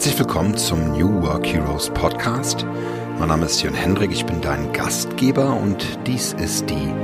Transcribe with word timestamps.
Herzlich 0.00 0.18
willkommen 0.18 0.56
zum 0.56 0.92
New 0.92 1.20
Work 1.20 1.46
Heroes 1.46 1.90
Podcast. 1.90 2.64
Mein 3.18 3.28
Name 3.28 3.44
ist 3.44 3.60
Jörn 3.60 3.74
Hendrik, 3.74 4.10
ich 4.12 4.24
bin 4.24 4.40
dein 4.40 4.72
Gastgeber 4.72 5.54
und 5.54 5.98
dies 6.06 6.32
ist 6.32 6.70
die 6.70 6.94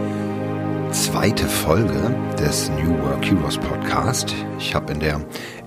zweite 0.92 1.46
Folge 1.46 2.16
des 2.38 2.70
New 2.70 2.98
Work 3.02 3.22
Heroes 3.26 3.58
Podcast. 3.58 4.34
Ich 4.58 4.74
habe 4.74 4.94
in 4.94 5.00
der 5.00 5.20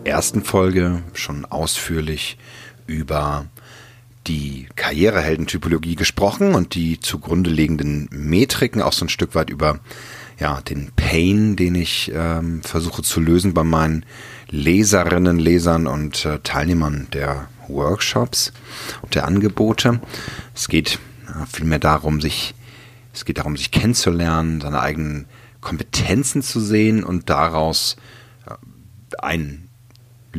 ersten 0.06 0.44
Folge 0.44 1.04
schon 1.14 1.46
ausführlich 1.46 2.40
über 2.88 3.46
die 4.26 4.68
Karriereheldentypologie 4.76 5.94
gesprochen 5.94 6.56
und 6.56 6.74
die 6.74 7.00
zugrunde 7.00 7.52
liegenden 7.52 8.10
Metriken, 8.10 8.82
auch 8.82 8.94
so 8.94 9.06
ein 9.06 9.10
Stück 9.10 9.36
weit 9.36 9.52
über 9.52 9.80
ja, 10.40 10.62
den 10.62 10.92
Pain, 10.96 11.56
den 11.56 11.76
ich 11.76 12.12
ähm, 12.14 12.62
versuche 12.64 13.02
zu 13.02 13.20
lösen 13.20 13.54
bei 13.54 13.64
meinen 13.64 14.06
Leserinnen, 14.50 15.38
Lesern 15.38 15.86
und 15.86 16.26
äh, 16.26 16.40
Teilnehmern 16.40 17.08
der 17.14 17.48
Workshops 17.68 18.54
und 19.02 19.16
der 19.16 19.26
Angebote. 19.26 20.00
Es 20.56 20.68
geht 20.68 21.00
äh, 21.28 21.46
vielmehr 21.52 21.80
darum, 21.80 22.22
sich, 22.22 22.56
es 23.14 23.26
geht 23.26 23.38
darum, 23.38 23.58
sich 23.58 23.72
kennenzulernen, 23.72 24.62
seine 24.62 24.80
eigenen 24.80 25.26
Kompetenzen 25.62 26.42
zu 26.42 26.60
sehen 26.60 27.04
und 27.04 27.30
daraus 27.30 27.98
äh, 28.48 28.54
einen 29.20 29.69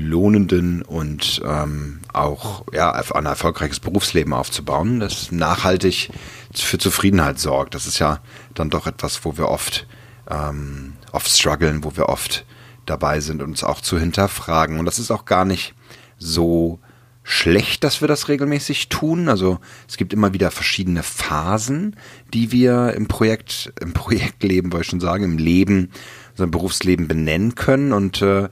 lohnenden 0.00 0.82
und 0.82 1.40
ähm, 1.44 2.00
auch 2.12 2.64
ja, 2.72 2.92
ein 2.92 3.26
erfolgreiches 3.26 3.80
Berufsleben 3.80 4.32
aufzubauen, 4.32 5.00
das 5.00 5.30
nachhaltig 5.32 6.10
für 6.52 6.78
Zufriedenheit 6.78 7.38
sorgt. 7.38 7.74
Das 7.74 7.86
ist 7.86 7.98
ja 7.98 8.20
dann 8.54 8.70
doch 8.70 8.86
etwas, 8.86 9.24
wo 9.24 9.36
wir 9.36 9.48
oft, 9.48 9.86
ähm, 10.28 10.94
oft 11.12 11.28
strugglen, 11.28 11.84
wo 11.84 11.96
wir 11.96 12.08
oft 12.08 12.44
dabei 12.86 13.20
sind, 13.20 13.42
uns 13.42 13.62
auch 13.62 13.80
zu 13.80 13.98
hinterfragen. 13.98 14.78
Und 14.78 14.86
das 14.86 14.98
ist 14.98 15.10
auch 15.10 15.24
gar 15.24 15.44
nicht 15.44 15.74
so 16.18 16.80
schlecht, 17.22 17.84
dass 17.84 18.00
wir 18.00 18.08
das 18.08 18.28
regelmäßig 18.28 18.88
tun. 18.88 19.28
Also 19.28 19.58
es 19.88 19.96
gibt 19.96 20.12
immer 20.12 20.32
wieder 20.32 20.50
verschiedene 20.50 21.02
Phasen, 21.02 21.96
die 22.34 22.50
wir 22.50 22.94
im 22.94 23.06
Projekt, 23.08 23.72
im 23.80 23.92
Projektleben, 23.94 24.72
wollte 24.72 24.84
ich 24.84 24.90
schon 24.90 25.00
sagen, 25.00 25.24
im 25.24 25.38
Leben, 25.38 25.90
im 26.38 26.50
Berufsleben 26.50 27.06
benennen 27.06 27.54
können. 27.54 27.92
Und 27.92 28.22
äh, 28.22 28.48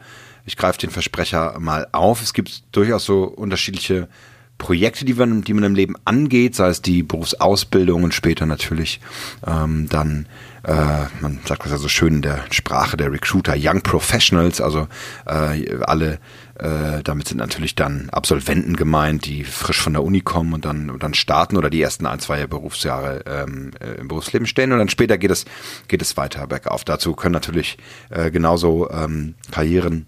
ich 0.48 0.56
greife 0.56 0.78
den 0.78 0.88
Versprecher 0.88 1.56
mal 1.60 1.88
auf. 1.92 2.22
Es 2.22 2.32
gibt 2.32 2.74
durchaus 2.74 3.04
so 3.04 3.24
unterschiedliche 3.24 4.08
Projekte, 4.56 5.04
die 5.04 5.12
man, 5.12 5.42
die 5.42 5.52
man 5.52 5.62
im 5.62 5.74
Leben 5.74 5.94
angeht, 6.06 6.54
sei 6.54 6.68
es 6.68 6.80
die 6.80 7.02
Berufsausbildung 7.02 8.02
und 8.02 8.14
später 8.14 8.46
natürlich 8.46 8.98
ähm, 9.46 9.91
dann, 9.91 10.26
äh, 10.64 11.04
man 11.20 11.41
sagt 11.44 11.64
das 11.64 11.72
ja 11.72 11.76
so 11.76 11.88
schön 11.88 12.14
in 12.14 12.22
der 12.22 12.44
Sprache 12.50 12.96
der 12.96 13.12
Recruiter, 13.12 13.54
Young 13.58 13.82
Professionals, 13.82 14.62
also 14.62 14.88
äh, 15.26 15.76
alle, 15.82 16.19
äh, 16.58 17.02
damit 17.04 17.28
sind 17.28 17.36
natürlich 17.36 17.74
dann 17.74 18.08
Absolventen 18.08 18.74
gemeint, 18.74 19.26
die 19.26 19.44
frisch 19.44 19.80
von 19.80 19.92
der 19.92 20.02
Uni 20.02 20.22
kommen 20.22 20.54
und 20.54 20.64
dann, 20.64 20.88
und 20.88 21.02
dann 21.02 21.12
starten 21.12 21.58
oder 21.58 21.69
die 21.69 21.82
ersten 21.82 22.06
ein, 22.06 22.20
zwei 22.20 22.46
Berufsjahre 22.46 23.22
ähm, 23.26 23.72
äh, 23.80 24.00
im 24.00 24.08
Berufsleben 24.08 24.46
stehen 24.46 24.72
und 24.72 24.78
dann 24.78 24.88
später 24.88 25.19
geht 25.19 25.30
es, 25.30 25.44
geht 25.88 26.00
es 26.00 26.16
weiter 26.16 26.46
bergauf. 26.46 26.84
Dazu 26.84 27.12
können 27.12 27.34
natürlich 27.34 27.76
äh, 28.08 28.30
genauso 28.30 28.91
ähm, 28.91 29.34
Karrieren 29.52 30.06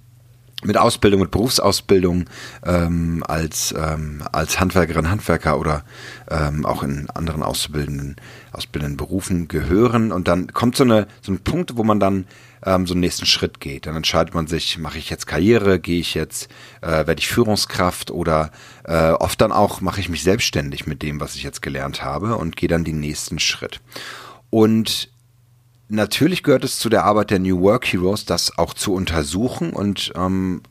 mit 0.62 0.76
Ausbildung, 0.76 1.20
mit 1.20 1.30
Berufsausbildung 1.30 2.26
ähm, 2.64 3.24
als, 3.26 3.74
ähm, 3.76 4.22
als 4.32 4.60
Handwerkerin, 4.60 5.10
Handwerker 5.10 5.58
oder 5.58 5.84
ähm, 6.30 6.66
auch 6.66 6.82
in 6.82 7.08
anderen 7.10 7.42
auszubildenden, 7.42 8.16
ausbildenden 8.52 8.96
Berufen 8.96 9.48
gehören. 9.48 10.12
Und 10.12 10.28
dann 10.28 10.52
kommt 10.52 10.76
so, 10.76 10.84
eine, 10.84 11.06
so 11.22 11.32
ein 11.32 11.38
Punkt, 11.38 11.76
wo 11.76 11.84
man 11.84 11.98
dann 11.98 12.26
ähm, 12.64 12.86
so 12.86 12.94
einen 12.94 13.00
nächsten 13.00 13.26
Schritt 13.26 13.60
geht. 13.60 13.86
Dann 13.86 13.96
entscheidet 13.96 14.34
man 14.34 14.46
sich, 14.46 14.78
mache 14.78 14.98
ich 14.98 15.08
jetzt 15.08 15.26
Karriere, 15.26 15.78
gehe 15.78 16.00
ich 16.00 16.14
jetzt, 16.14 16.50
äh, 16.82 17.06
werde 17.06 17.18
ich 17.18 17.28
Führungskraft 17.28 18.10
oder 18.10 18.50
äh, 18.84 19.12
oft 19.12 19.40
dann 19.40 19.52
auch 19.52 19.80
mache 19.80 20.00
ich 20.00 20.08
mich 20.08 20.22
selbstständig 20.22 20.86
mit 20.86 21.02
dem, 21.02 21.20
was 21.20 21.36
ich 21.36 21.42
jetzt 21.42 21.62
gelernt 21.62 22.04
habe 22.04 22.36
und 22.36 22.56
gehe 22.56 22.68
dann 22.68 22.84
den 22.84 23.00
nächsten 23.00 23.38
Schritt. 23.38 23.80
Und 24.50 25.10
natürlich 25.90 26.42
gehört 26.42 26.64
es 26.64 26.78
zu 26.78 26.88
der 26.88 27.04
Arbeit 27.04 27.30
der 27.30 27.38
New 27.38 27.60
Work 27.60 27.86
Heroes, 27.86 28.24
das 28.24 28.56
auch 28.56 28.74
zu 28.74 28.94
untersuchen 28.94 29.70
und 29.70 30.12
ähm, 30.14 30.62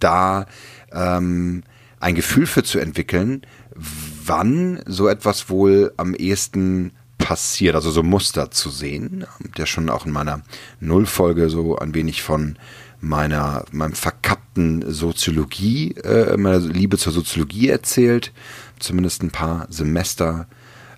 da 0.00 0.46
ähm, 0.92 1.62
ein 2.00 2.14
Gefühl 2.14 2.46
für 2.46 2.62
zu 2.62 2.78
entwickeln, 2.78 3.42
wann 3.74 4.80
so 4.86 5.08
etwas 5.08 5.48
wohl 5.48 5.92
am 5.96 6.14
ehesten 6.14 6.92
passiert, 7.18 7.74
also 7.74 7.90
so 7.90 8.02
Muster 8.02 8.50
zu 8.50 8.70
sehen, 8.70 9.26
der 9.56 9.66
schon 9.66 9.90
auch 9.90 10.06
in 10.06 10.12
meiner 10.12 10.42
Nullfolge 10.80 11.50
so 11.50 11.76
ein 11.76 11.94
wenig 11.94 12.22
von 12.22 12.56
meiner 13.00 13.64
meinem 13.70 13.92
verkappten 13.92 14.90
Soziologie, 14.90 15.92
äh, 16.02 16.36
meiner 16.36 16.58
Liebe 16.58 16.98
zur 16.98 17.12
Soziologie 17.12 17.68
erzählt, 17.68 18.32
zumindest 18.78 19.22
ein 19.22 19.30
paar 19.30 19.66
Semester 19.70 20.46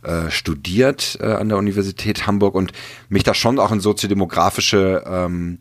äh, 0.02 0.30
studiert 0.30 1.18
äh, 1.20 1.26
an 1.26 1.48
der 1.48 1.58
Universität 1.58 2.26
Hamburg 2.26 2.54
und 2.54 2.72
mich 3.08 3.22
da 3.22 3.34
schon 3.34 3.58
auch 3.58 3.72
in 3.72 3.80
soziodemografische 3.80 5.04
ähm, 5.06 5.58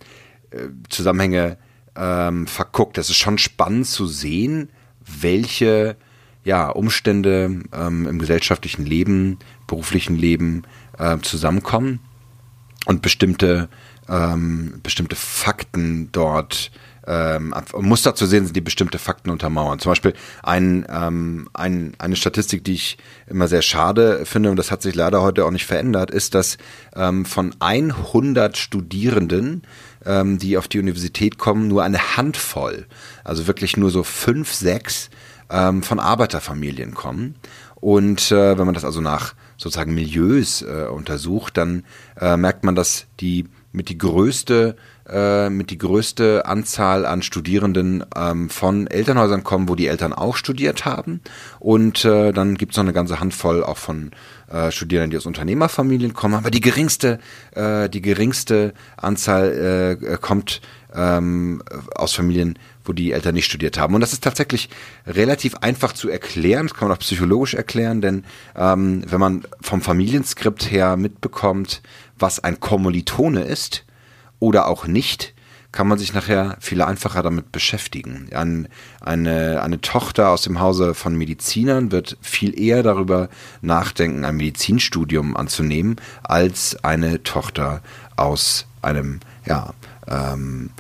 äh, 0.52 0.68
Zusammenhänge 0.90 1.58
ähm, 1.96 2.48
verguckt. 2.48 2.98
Es 2.98 3.10
ist 3.10 3.18
schon 3.18 3.38
spannend 3.38 3.88
zu 3.88 4.08
sehen, 4.08 4.70
welche 5.06 5.98
ja, 6.44 6.70
Umstände 6.70 7.64
ähm, 7.74 8.08
im 8.08 8.20
gesellschaftlichen 8.20 8.86
Leben, 8.86 9.40
beruflichen 9.68 10.16
Leben 10.16 10.64
äh, 10.98 11.18
zusammenkommen 11.20 12.00
und 12.86 13.02
bestimmte, 13.02 13.70
ähm, 14.08 14.80
bestimmte 14.82 15.16
Fakten 15.16 16.12
dort 16.12 16.72
ähm, 17.08 17.54
Muster 17.78 18.16
zu 18.16 18.26
sehen 18.26 18.46
sind, 18.46 18.56
die 18.56 18.62
bestimmte 18.62 19.00
Fakten 19.00 19.30
untermauern. 19.30 19.80
Zum 19.80 19.92
Beispiel 19.92 20.14
ein, 20.44 20.86
ähm, 20.90 21.50
ein, 21.54 21.94
eine 21.98 22.16
Statistik, 22.16 22.64
die 22.64 22.74
ich 22.74 22.98
immer 23.28 23.48
sehr 23.48 23.62
schade 23.62 24.26
finde, 24.26 24.50
und 24.50 24.58
das 24.58 24.72
hat 24.72 24.82
sich 24.82 24.96
leider 24.96 25.22
heute 25.22 25.46
auch 25.46 25.52
nicht 25.52 25.66
verändert, 25.66 26.12
ist, 26.12 26.36
dass 26.36 26.58
ähm, 26.96 27.26
von 27.26 27.56
100 27.60 28.58
Studierenden, 28.58 29.64
ähm, 30.06 30.38
die 30.38 30.58
auf 30.58 30.68
die 30.68 30.80
Universität 30.80 31.38
kommen, 31.38 31.68
nur 31.68 31.84
eine 31.84 32.18
Handvoll, 32.18 32.86
also 33.24 33.48
wirklich 33.48 33.78
nur 33.78 33.90
so 33.90 34.04
fünf, 34.04 34.54
sechs 34.54 35.10
ähm, 35.50 35.84
von 35.84 36.00
Arbeiterfamilien 36.00 36.94
kommen. 36.94 37.36
Und 37.76 38.32
äh, 38.32 38.58
wenn 38.58 38.66
man 38.66 38.74
das 38.74 38.86
also 38.86 39.02
nach 39.02 39.34
sozusagen 39.58 39.94
Milieus 39.94 40.62
äh, 40.62 40.88
untersucht, 40.92 41.58
dann 41.58 41.84
äh, 42.20 42.38
merkt 42.38 42.64
man, 42.64 42.76
dass 42.76 43.06
die 43.20 43.48
mit 43.72 43.90
die 43.90 43.98
größte 43.98 44.76
äh, 45.12 45.50
mit 45.50 45.70
die 45.70 45.78
größte 45.78 46.46
Anzahl 46.46 47.06
an 47.06 47.22
Studierenden 47.22 48.06
ähm, 48.16 48.50
von 48.50 48.88
Elternhäusern 48.88 49.44
kommen, 49.44 49.70
wo 49.70 49.76
die 49.76 49.88
Eltern 49.88 50.14
auch 50.14 50.36
studiert 50.36 50.86
haben. 50.86 51.22
Und 51.60 52.06
äh, 52.06 52.32
dann 52.32 52.56
gibt 52.56 52.74
es 52.74 52.78
noch 52.78 52.84
eine 52.84 52.94
ganze 52.94 53.20
Handvoll 53.20 53.64
auch 53.64 53.78
von 53.78 54.12
äh, 54.52 54.72
Studierenden, 54.72 55.12
die 55.12 55.18
aus 55.18 55.26
Unternehmerfamilien 55.26 56.14
kommen. 56.14 56.36
Aber 56.36 56.52
die 56.52 56.62
geringste, 56.62 57.20
äh, 57.52 57.90
die 57.90 58.02
geringste 58.02 58.74
Anzahl 58.98 59.98
äh, 60.02 60.18
kommt 60.18 60.62
ähm, 60.94 61.62
aus 61.96 62.14
Familien, 62.14 62.58
wo 62.84 62.94
die 62.94 63.12
Eltern 63.12 63.36
nicht 63.36 63.46
studiert 63.46 63.78
haben. 63.78 63.94
Und 63.94 64.02
das 64.02 64.14
ist 64.14 64.24
tatsächlich 64.24 64.70
relativ 65.06 65.56
einfach 65.58 65.94
zu 65.94 66.10
erklären. 66.10 66.68
Das 66.68 66.76
kann 66.76 66.88
man 66.88 66.98
auch 66.98 67.02
psychologisch 67.02 67.54
erklären, 67.54 68.02
denn 68.02 68.24
ähm, 68.56 69.04
wenn 69.08 69.20
man 69.20 69.44
vom 69.62 69.82
Familienskript 69.82 70.72
her 70.72 70.98
mitbekommt, 70.98 71.82
was 72.18 72.44
ein 72.44 72.60
Kommilitone 72.60 73.44
ist 73.44 73.86
oder 74.40 74.68
auch 74.68 74.88
nicht, 74.88 75.34
kann 75.72 75.88
man 75.88 76.00
sich 76.00 76.14
nachher 76.14 76.58
viel 76.60 76.82
einfacher 76.82 77.22
damit 77.22 77.52
beschäftigen. 77.52 78.30
Ein, 78.34 78.68
eine, 79.02 79.62
eine 79.62 79.82
Tochter 79.82 80.30
aus 80.30 80.42
dem 80.42 80.60
Hause 80.60 80.96
von 80.96 81.16
Medizinern 81.16 81.92
wird 81.92 82.18
viel 82.22 82.60
eher 82.60 82.82
darüber 82.82 83.30
nachdenken, 83.62 84.26
ein 84.26 84.38
Medizinstudium 84.38 85.38
anzunehmen, 85.38 85.98
als 86.24 86.84
eine 86.84 87.22
Tochter 87.22 87.82
aus 88.16 88.66
einem 88.82 89.20
ja, 89.46 89.74
ähm, 90.08 90.72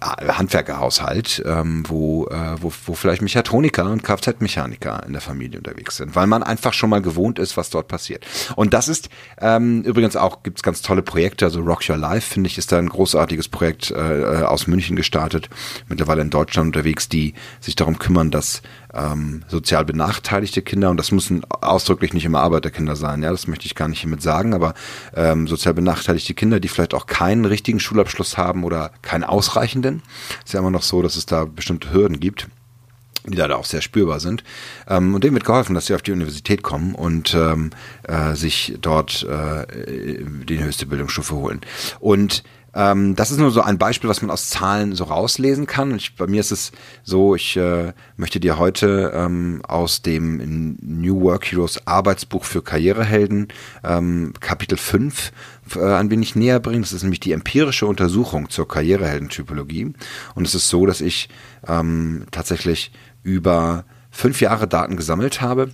Handwerkerhaushalt, 0.00 1.42
ähm, 1.46 1.84
wo, 1.86 2.26
äh, 2.26 2.56
wo, 2.60 2.72
wo 2.86 2.94
vielleicht 2.94 3.22
Mechatroniker 3.22 3.84
und 3.84 4.02
Kfz-Mechaniker 4.02 5.04
in 5.06 5.12
der 5.12 5.20
Familie 5.22 5.58
unterwegs 5.58 5.96
sind, 5.96 6.16
weil 6.16 6.26
man 6.26 6.42
einfach 6.42 6.72
schon 6.72 6.90
mal 6.90 7.02
gewohnt 7.02 7.38
ist, 7.38 7.56
was 7.56 7.70
dort 7.70 7.88
passiert. 7.88 8.26
Und 8.56 8.74
das 8.74 8.88
ist 8.88 9.08
ähm, 9.40 9.82
übrigens 9.82 10.16
auch, 10.16 10.42
gibt's 10.42 10.62
ganz 10.62 10.82
tolle 10.82 11.02
Projekte, 11.02 11.44
also 11.44 11.60
Rock 11.60 11.88
Your 11.88 11.96
Life, 11.96 12.32
finde 12.32 12.48
ich, 12.48 12.58
ist 12.58 12.72
da 12.72 12.78
ein 12.78 12.88
großartiges 12.88 13.48
Projekt 13.48 13.90
äh, 13.90 14.42
aus 14.44 14.66
München 14.66 14.96
gestartet, 14.96 15.48
mittlerweile 15.88 16.22
in 16.22 16.30
Deutschland 16.30 16.68
unterwegs, 16.68 17.08
die 17.08 17.34
sich 17.60 17.76
darum 17.76 17.98
kümmern, 17.98 18.30
dass 18.30 18.62
ähm, 18.94 19.44
sozial 19.48 19.84
benachteiligte 19.84 20.62
Kinder, 20.62 20.90
und 20.90 20.96
das 20.96 21.12
müssen 21.12 21.44
ausdrücklich 21.50 22.12
nicht 22.12 22.24
immer 22.24 22.40
Arbeiterkinder 22.40 22.96
sein, 22.96 23.22
ja, 23.22 23.30
das 23.30 23.46
möchte 23.46 23.66
ich 23.66 23.74
gar 23.74 23.88
nicht 23.88 24.00
hiermit 24.00 24.22
sagen, 24.22 24.54
aber 24.54 24.74
ähm, 25.14 25.46
sozial 25.46 25.74
benachteiligte 25.74 26.34
Kinder, 26.34 26.60
die 26.60 26.68
vielleicht 26.68 26.94
auch 26.94 27.06
keinen 27.06 27.44
richtigen 27.44 27.80
Schulabschluss 27.80 28.36
haben 28.36 28.64
oder 28.64 28.90
keinen 29.02 29.24
ausreichenden. 29.24 30.02
Ist 30.44 30.54
ja 30.54 30.60
immer 30.60 30.70
noch 30.70 30.82
so, 30.82 31.02
dass 31.02 31.16
es 31.16 31.26
da 31.26 31.44
bestimmte 31.44 31.92
Hürden 31.92 32.20
gibt 32.20 32.48
die 33.26 33.36
leider 33.36 33.58
auch 33.58 33.64
sehr 33.64 33.82
spürbar 33.82 34.20
sind. 34.20 34.42
Ähm, 34.88 35.14
und 35.14 35.22
denen 35.22 35.34
wird 35.34 35.44
geholfen, 35.44 35.74
dass 35.74 35.86
sie 35.86 35.94
auf 35.94 36.02
die 36.02 36.12
Universität 36.12 36.62
kommen 36.62 36.94
und 36.94 37.34
ähm, 37.34 37.70
äh, 38.02 38.34
sich 38.34 38.76
dort 38.80 39.22
äh, 39.22 40.24
die 40.44 40.62
höchste 40.62 40.86
Bildungsstufe 40.86 41.34
holen. 41.36 41.60
Und 42.00 42.42
ähm, 42.74 43.16
das 43.16 43.30
ist 43.30 43.38
nur 43.38 43.50
so 43.50 43.60
ein 43.60 43.78
Beispiel, 43.78 44.08
was 44.08 44.22
man 44.22 44.30
aus 44.30 44.48
Zahlen 44.48 44.94
so 44.94 45.04
rauslesen 45.04 45.66
kann. 45.66 45.94
Ich, 45.96 46.16
bei 46.16 46.26
mir 46.26 46.40
ist 46.40 46.52
es 46.52 46.72
so, 47.02 47.34
ich 47.34 47.56
äh, 47.56 47.92
möchte 48.16 48.40
dir 48.40 48.58
heute 48.58 49.12
ähm, 49.14 49.60
aus 49.66 50.02
dem 50.02 50.76
New 50.80 51.20
Work 51.20 51.50
Heroes 51.50 51.86
Arbeitsbuch 51.86 52.44
für 52.44 52.62
Karrierehelden 52.62 53.48
ähm, 53.84 54.32
Kapitel 54.40 54.78
5 54.78 55.32
äh, 55.76 55.80
ein 55.80 56.10
wenig 56.10 56.34
näher 56.34 56.60
bringen. 56.60 56.82
Das 56.82 56.94
ist 56.94 57.02
nämlich 57.02 57.20
die 57.20 57.32
empirische 57.32 57.86
Untersuchung 57.86 58.48
zur 58.48 58.66
Karriereheldentypologie. 58.66 59.92
Und 60.34 60.46
es 60.46 60.54
ist 60.54 60.68
so, 60.70 60.86
dass 60.86 61.02
ich 61.02 61.28
ähm, 61.66 62.24
tatsächlich 62.30 62.90
über 63.22 63.84
fünf 64.10 64.40
Jahre 64.40 64.66
Daten 64.66 64.96
gesammelt 64.96 65.40
habe 65.42 65.70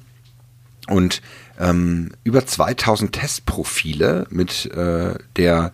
und 0.89 1.23
ähm, 1.61 2.11
über 2.25 2.44
2000 2.44 3.12
Testprofile 3.12 4.27
mit 4.31 4.67
äh, 4.67 5.15
der 5.37 5.73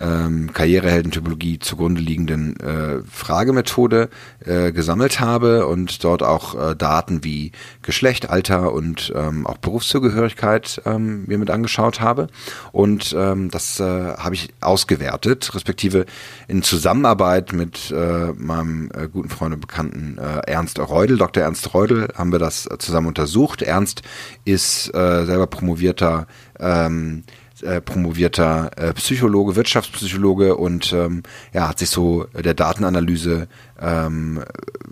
ähm, 0.00 0.52
Karriereheldentypologie 0.52 1.58
zugrunde 1.58 2.00
liegenden 2.00 2.58
äh, 2.60 3.02
Fragemethode 3.10 4.08
äh, 4.44 4.72
gesammelt 4.72 5.20
habe 5.20 5.66
und 5.66 6.04
dort 6.04 6.22
auch 6.22 6.54
äh, 6.54 6.76
Daten 6.76 7.24
wie 7.24 7.52
Geschlecht, 7.82 8.30
Alter 8.30 8.72
und 8.72 9.12
ähm, 9.14 9.46
auch 9.46 9.58
Berufszugehörigkeit 9.58 10.82
ähm, 10.84 11.24
mir 11.26 11.38
mit 11.38 11.50
angeschaut 11.50 12.00
habe. 12.00 12.28
Und 12.72 13.14
ähm, 13.18 13.50
das 13.50 13.80
äh, 13.80 13.84
habe 13.84 14.34
ich 14.34 14.48
ausgewertet, 14.60 15.54
respektive 15.54 16.06
in 16.48 16.62
Zusammenarbeit 16.62 17.52
mit 17.52 17.90
äh, 17.90 18.32
meinem 18.36 18.90
äh, 18.94 19.08
guten 19.08 19.28
Freund 19.28 19.54
und 19.54 19.60
Bekannten 19.60 20.18
äh, 20.18 20.50
Ernst 20.50 20.78
Reudel, 20.78 21.16
Dr. 21.18 21.42
Ernst 21.42 21.74
Reudel, 21.74 22.08
haben 22.14 22.32
wir 22.32 22.38
das 22.38 22.68
zusammen 22.78 23.06
untersucht. 23.08 23.62
Ernst 23.62 24.02
ist 24.44 24.94
äh, 24.94 25.24
selber 25.24 25.46
promovierter 25.46 26.26
ähm, 26.58 27.24
äh, 27.62 27.80
promovierter 27.80 28.70
äh, 28.76 28.92
Psychologe, 28.94 29.56
Wirtschaftspsychologe 29.56 30.56
und 30.56 30.92
ähm, 30.92 31.22
ja, 31.52 31.68
hat 31.68 31.78
sich 31.78 31.90
so 31.90 32.24
der 32.34 32.54
Datenanalyse 32.54 33.48
ähm, 33.80 34.42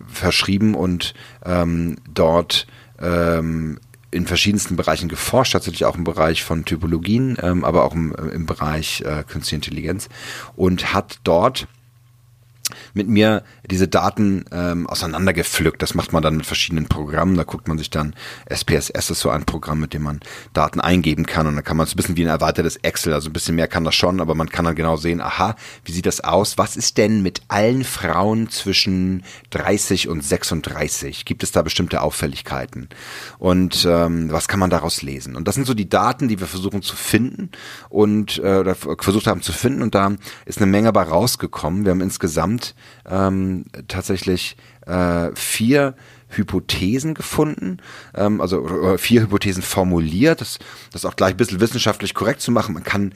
verschrieben 0.07 0.75
und 0.75 1.15
ähm, 1.45 1.97
dort 2.13 2.67
ähm, 3.01 3.79
in 4.11 4.27
verschiedensten 4.27 4.77
Bereichen 4.77 5.09
geforscht, 5.09 5.55
tatsächlich 5.55 5.85
auch 5.85 5.97
im 5.97 6.05
Bereich 6.05 6.45
von 6.45 6.65
Typologien, 6.65 7.37
ähm, 7.43 7.65
aber 7.65 7.85
auch 7.85 7.95
im, 7.95 8.15
im 8.33 8.47
Bereich 8.47 9.01
äh, 9.01 9.25
Künstliche 9.25 9.57
Intelligenz 9.57 10.09
und 10.55 10.95
hat 10.95 11.19
dort 11.25 11.67
mit 12.95 13.09
mir 13.09 13.43
diese 13.69 13.89
Daten 13.89 14.45
ähm, 14.53 14.87
auseinandergepflückt. 14.87 15.83
Das 15.83 15.95
macht 15.95 16.13
man 16.13 16.23
dann 16.23 16.37
mit 16.37 16.47
verschiedenen 16.47 16.87
Programmen. 16.87 17.37
Da 17.37 17.43
guckt 17.43 17.69
man 17.69 17.77
sich 17.77 17.91
dann, 17.91 18.15
SPSS 18.47 19.11
ist 19.11 19.21
so 19.21 19.31
ein 19.31 19.45
Programm, 19.45 19.81
mit 19.81 19.93
dem 19.93 20.03
man 20.03 20.21
Daten 20.53 20.81
eingeben 20.81 21.27
kann. 21.27 21.47
Und 21.47 21.57
dann 21.57 21.65
kann 21.65 21.77
man 21.77 21.87
es 21.87 21.93
ein 21.93 21.97
bisschen 21.97 22.17
wie 22.17 22.25
ein 22.25 22.29
erweitertes 22.29 22.77
Excel, 22.77 23.13
also 23.13 23.29
ein 23.29 23.33
bisschen 23.33 23.57
mehr 23.57 23.69
kann 23.69 23.85
das 23.85 23.95
schon, 23.95 24.21
aber 24.21 24.35
man 24.35 24.49
kann 24.49 24.65
dann 24.65 24.77
genau 24.77 24.97
sehen, 24.97 25.21
aha, 25.21 25.57
wie 25.85 25.93
sieht 25.93 26.07
das 26.07 26.23
aus? 26.23 26.57
Was 26.57 26.77
ist 26.77 26.97
denn 26.97 27.23
mit 27.23 27.43
allen 27.49 27.85
Frauen 27.85 28.49
zwischen 28.49 29.25
30 29.51 30.09
und 30.09 30.23
36? 30.23 31.25
Gibt 31.25 31.43
es 31.43 31.53
da 31.53 31.63
bestimmte 31.63 32.01
Auffälligkeiten? 32.01 32.89
Und 33.39 33.85
ähm, 33.89 34.31
was 34.31 34.47
kann 34.49 34.61
man 34.61 34.71
daraus 34.71 35.03
lesen? 35.03 35.35
Und 35.35 35.49
das 35.49 35.57
sind 35.57 35.67
so 35.67 35.75
die 35.75 35.89
Daten, 35.89 36.29
die 36.29 36.39
wir 36.39 36.47
versuchen 36.47 36.83
zu 36.83 36.95
finden 36.95 37.51
und 37.89 38.39
äh, 38.39 38.75
versucht 38.75 39.27
haben 39.27 39.43
zu 39.43 39.53
finden. 39.53 39.83
Und 39.83 39.95
da 39.95 40.13
ist 40.47 40.59
eine 40.59 40.71
Menge 40.71 40.93
bei 40.93 41.03
rausgekommen. 41.03 41.85
Wir 41.85 41.91
haben 41.91 42.01
insgesamt 42.01 42.75
ähm, 43.09 43.65
tatsächlich 43.89 44.57
äh, 44.87 45.31
vier 45.35 45.95
Hypothesen 46.29 47.15
gefunden, 47.15 47.79
ähm, 48.15 48.41
also 48.41 48.97
vier 48.99 49.23
Hypothesen 49.23 49.63
formuliert, 49.63 50.41
das, 50.41 50.59
das 50.93 51.05
auch 51.05 51.17
gleich 51.17 51.35
ein 51.35 51.37
bisschen 51.37 51.61
wissenschaftlich 51.61 52.15
korrekt 52.15 52.41
zu 52.41 52.51
machen. 52.51 52.75
Man 52.75 52.83
kann 52.83 53.13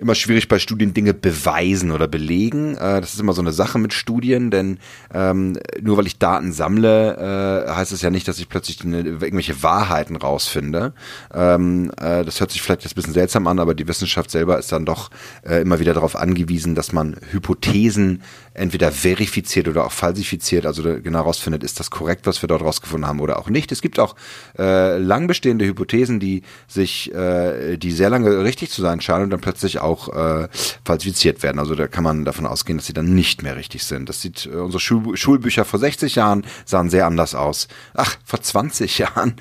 immer 0.00 0.14
schwierig 0.14 0.48
bei 0.48 0.58
Studien 0.58 0.94
Dinge 0.94 1.14
beweisen 1.14 1.92
oder 1.92 2.08
belegen. 2.08 2.74
Äh, 2.76 3.00
das 3.00 3.12
ist 3.12 3.20
immer 3.20 3.34
so 3.34 3.42
eine 3.42 3.52
Sache 3.52 3.78
mit 3.78 3.92
Studien, 3.92 4.50
denn 4.50 4.78
ähm, 5.12 5.58
nur 5.80 5.98
weil 5.98 6.06
ich 6.06 6.18
Daten 6.18 6.52
sammle, 6.52 7.66
äh, 7.68 7.70
heißt 7.70 7.92
es 7.92 8.00
ja 8.02 8.10
nicht, 8.10 8.26
dass 8.26 8.38
ich 8.38 8.48
plötzlich 8.48 8.82
eine, 8.82 9.02
irgendwelche 9.02 9.62
Wahrheiten 9.62 10.16
rausfinde. 10.16 10.94
Ähm, 11.32 11.92
äh, 12.00 12.24
das 12.24 12.40
hört 12.40 12.50
sich 12.50 12.62
vielleicht 12.62 12.82
jetzt 12.82 12.92
ein 12.92 12.96
bisschen 12.96 13.12
seltsam 13.12 13.46
an, 13.46 13.58
aber 13.58 13.74
die 13.74 13.86
Wissenschaft 13.86 14.30
selber 14.30 14.58
ist 14.58 14.72
dann 14.72 14.86
doch 14.86 15.10
äh, 15.46 15.60
immer 15.60 15.78
wieder 15.78 15.92
darauf 15.92 16.16
angewiesen, 16.16 16.74
dass 16.74 16.92
man 16.92 17.16
Hypothesen 17.30 18.22
entweder 18.54 18.92
verifiziert 18.92 19.68
oder 19.68 19.84
auch 19.84 19.92
falsifiziert, 19.92 20.66
also 20.66 20.82
genau 21.10 21.20
herausfindet, 21.20 21.64
ist 21.64 21.80
das 21.80 21.90
korrekt, 21.90 22.26
was 22.26 22.42
wir 22.42 22.46
dort 22.46 22.62
rausgefunden 22.62 23.08
haben 23.08 23.20
oder 23.20 23.38
auch 23.38 23.48
nicht. 23.48 23.72
Es 23.72 23.82
gibt 23.82 23.98
auch 23.98 24.14
äh, 24.58 24.96
lang 24.98 25.26
bestehende 25.26 25.64
Hypothesen, 25.64 26.20
die 26.20 26.42
sich, 26.68 27.12
äh, 27.14 27.76
die 27.76 27.90
sehr 27.90 28.10
lange 28.10 28.44
richtig 28.44 28.70
zu 28.70 28.80
sein 28.82 29.00
scheinen 29.00 29.24
und 29.24 29.30
dann 29.30 29.40
plötzlich 29.40 29.80
auch 29.80 30.08
äh, 30.08 30.48
falsifiziert 30.84 31.42
werden. 31.42 31.58
Also 31.58 31.74
da 31.74 31.88
kann 31.88 32.04
man 32.04 32.24
davon 32.24 32.46
ausgehen, 32.46 32.78
dass 32.78 32.86
sie 32.86 32.92
dann 32.92 33.14
nicht 33.14 33.42
mehr 33.42 33.56
richtig 33.56 33.84
sind. 33.84 34.08
Das 34.08 34.20
sieht 34.20 34.46
äh, 34.46 34.56
unsere 34.56 34.80
Schul 34.80 35.16
Schulbücher 35.16 35.64
vor 35.64 35.78
60 35.80 36.14
Jahren 36.14 36.44
sahen 36.64 36.90
sehr 36.90 37.06
anders 37.06 37.34
aus. 37.34 37.68
Ach, 37.94 38.16
vor 38.24 38.40
20 38.40 38.98
Jahren 38.98 39.34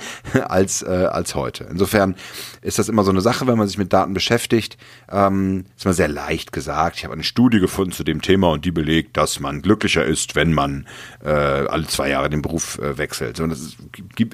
als 0.48 0.82
äh, 0.82 1.08
als 1.12 1.36
heute. 1.36 1.68
Insofern 1.70 2.16
ist 2.62 2.80
das 2.80 2.90
immer 2.90 3.04
so 3.04 3.12
eine 3.12 3.22
Sache, 3.22 3.48
wenn 3.48 3.58
man 3.58 3.68
sich 3.68 3.78
mit 3.78 3.94
Daten 3.94 4.14
beschäftigt. 4.14 4.78
Ähm, 5.10 5.66
ist 5.78 5.86
mal 5.86 5.94
sehr 5.94 6.08
leicht 6.08 6.52
gesagt. 6.52 6.98
Ich 6.98 7.04
habe 7.04 7.14
eine 7.14 7.24
Studie 7.24 7.60
gefunden 7.60 7.92
zu 7.92 8.04
dem 8.04 8.22
Thema 8.22 8.52
und 8.52 8.66
die 8.66 8.72
belegt, 8.72 9.18
dass 9.18 9.40
man 9.40 9.62
glücklicher 9.62 10.04
ist, 10.04 10.36
wenn 10.36 10.54
man 10.54 10.88
äh, 11.24 11.59
alle 11.68 11.88
zwei 11.88 12.10
Jahre 12.10 12.30
den 12.30 12.42
Beruf 12.42 12.80
äh, 12.80 12.98
wechselt. 12.98 13.40
Und 13.40 13.50
das 13.50 13.60
ist, 13.60 13.78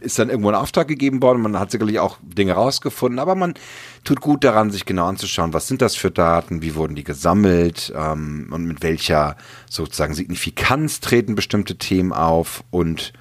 ist 0.01 0.19
dann 0.19 0.29
irgendwo 0.29 0.49
ein 0.49 0.55
Auftrag 0.55 0.87
gegeben 0.87 1.21
worden. 1.21 1.41
Man 1.41 1.59
hat 1.59 1.71
sicherlich 1.71 1.99
auch 1.99 2.17
Dinge 2.21 2.53
rausgefunden, 2.53 3.19
aber 3.19 3.35
man 3.35 3.53
tut 4.03 4.21
gut 4.21 4.43
daran, 4.43 4.71
sich 4.71 4.85
genau 4.85 5.07
anzuschauen, 5.07 5.53
was 5.53 5.67
sind 5.67 5.81
das 5.81 5.95
für 5.95 6.11
Daten, 6.11 6.61
wie 6.61 6.75
wurden 6.75 6.95
die 6.95 7.03
gesammelt 7.03 7.93
ähm, 7.95 8.49
und 8.51 8.65
mit 8.65 8.83
welcher 8.83 9.37
sozusagen 9.69 10.13
Signifikanz 10.13 10.99
treten 10.99 11.35
bestimmte 11.35 11.77
Themen 11.77 12.13
auf 12.13 12.63
und 12.71 13.13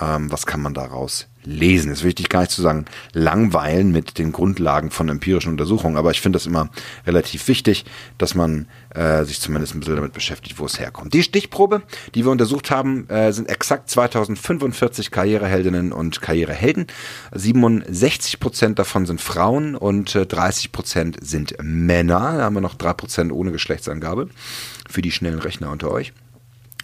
ähm, 0.00 0.30
was 0.30 0.46
kann 0.46 0.60
man 0.60 0.74
daraus 0.74 1.28
lesen. 1.46 1.92
Es 1.92 2.00
ist 2.00 2.04
wichtig, 2.04 2.28
gar 2.28 2.40
nicht 2.40 2.50
zu 2.50 2.60
sagen, 2.60 2.84
langweilen 3.12 3.92
mit 3.92 4.18
den 4.18 4.32
Grundlagen 4.32 4.90
von 4.90 5.08
empirischen 5.08 5.52
Untersuchungen, 5.52 5.96
aber 5.96 6.10
ich 6.10 6.20
finde 6.20 6.36
das 6.36 6.46
immer 6.46 6.68
relativ 7.06 7.48
wichtig, 7.48 7.84
dass 8.18 8.34
man 8.34 8.66
äh, 8.90 9.24
sich 9.24 9.40
zumindest 9.40 9.74
ein 9.74 9.80
bisschen 9.80 9.96
damit 9.96 10.12
beschäftigt, 10.12 10.58
wo 10.58 10.66
es 10.66 10.78
herkommt. 10.78 11.14
Die 11.14 11.22
Stichprobe, 11.22 11.82
die 12.14 12.24
wir 12.24 12.32
untersucht 12.32 12.70
haben, 12.70 13.08
äh, 13.08 13.32
sind 13.32 13.48
exakt 13.48 13.88
2045 13.88 15.10
Karriereheldinnen 15.10 15.92
und 15.92 16.20
Karrierehelden. 16.20 16.88
67 17.32 18.40
Prozent 18.40 18.78
davon 18.78 19.06
sind 19.06 19.20
Frauen 19.20 19.76
und 19.76 20.14
äh, 20.14 20.26
30 20.26 20.72
Prozent 20.72 21.18
sind 21.22 21.54
Männer. 21.62 22.34
Da 22.36 22.44
haben 22.44 22.54
wir 22.54 22.60
noch 22.60 22.74
drei 22.74 22.92
Prozent 22.92 23.32
ohne 23.32 23.52
Geschlechtsangabe 23.52 24.28
für 24.88 25.02
die 25.02 25.12
schnellen 25.12 25.38
Rechner 25.38 25.70
unter 25.70 25.90
euch. 25.90 26.12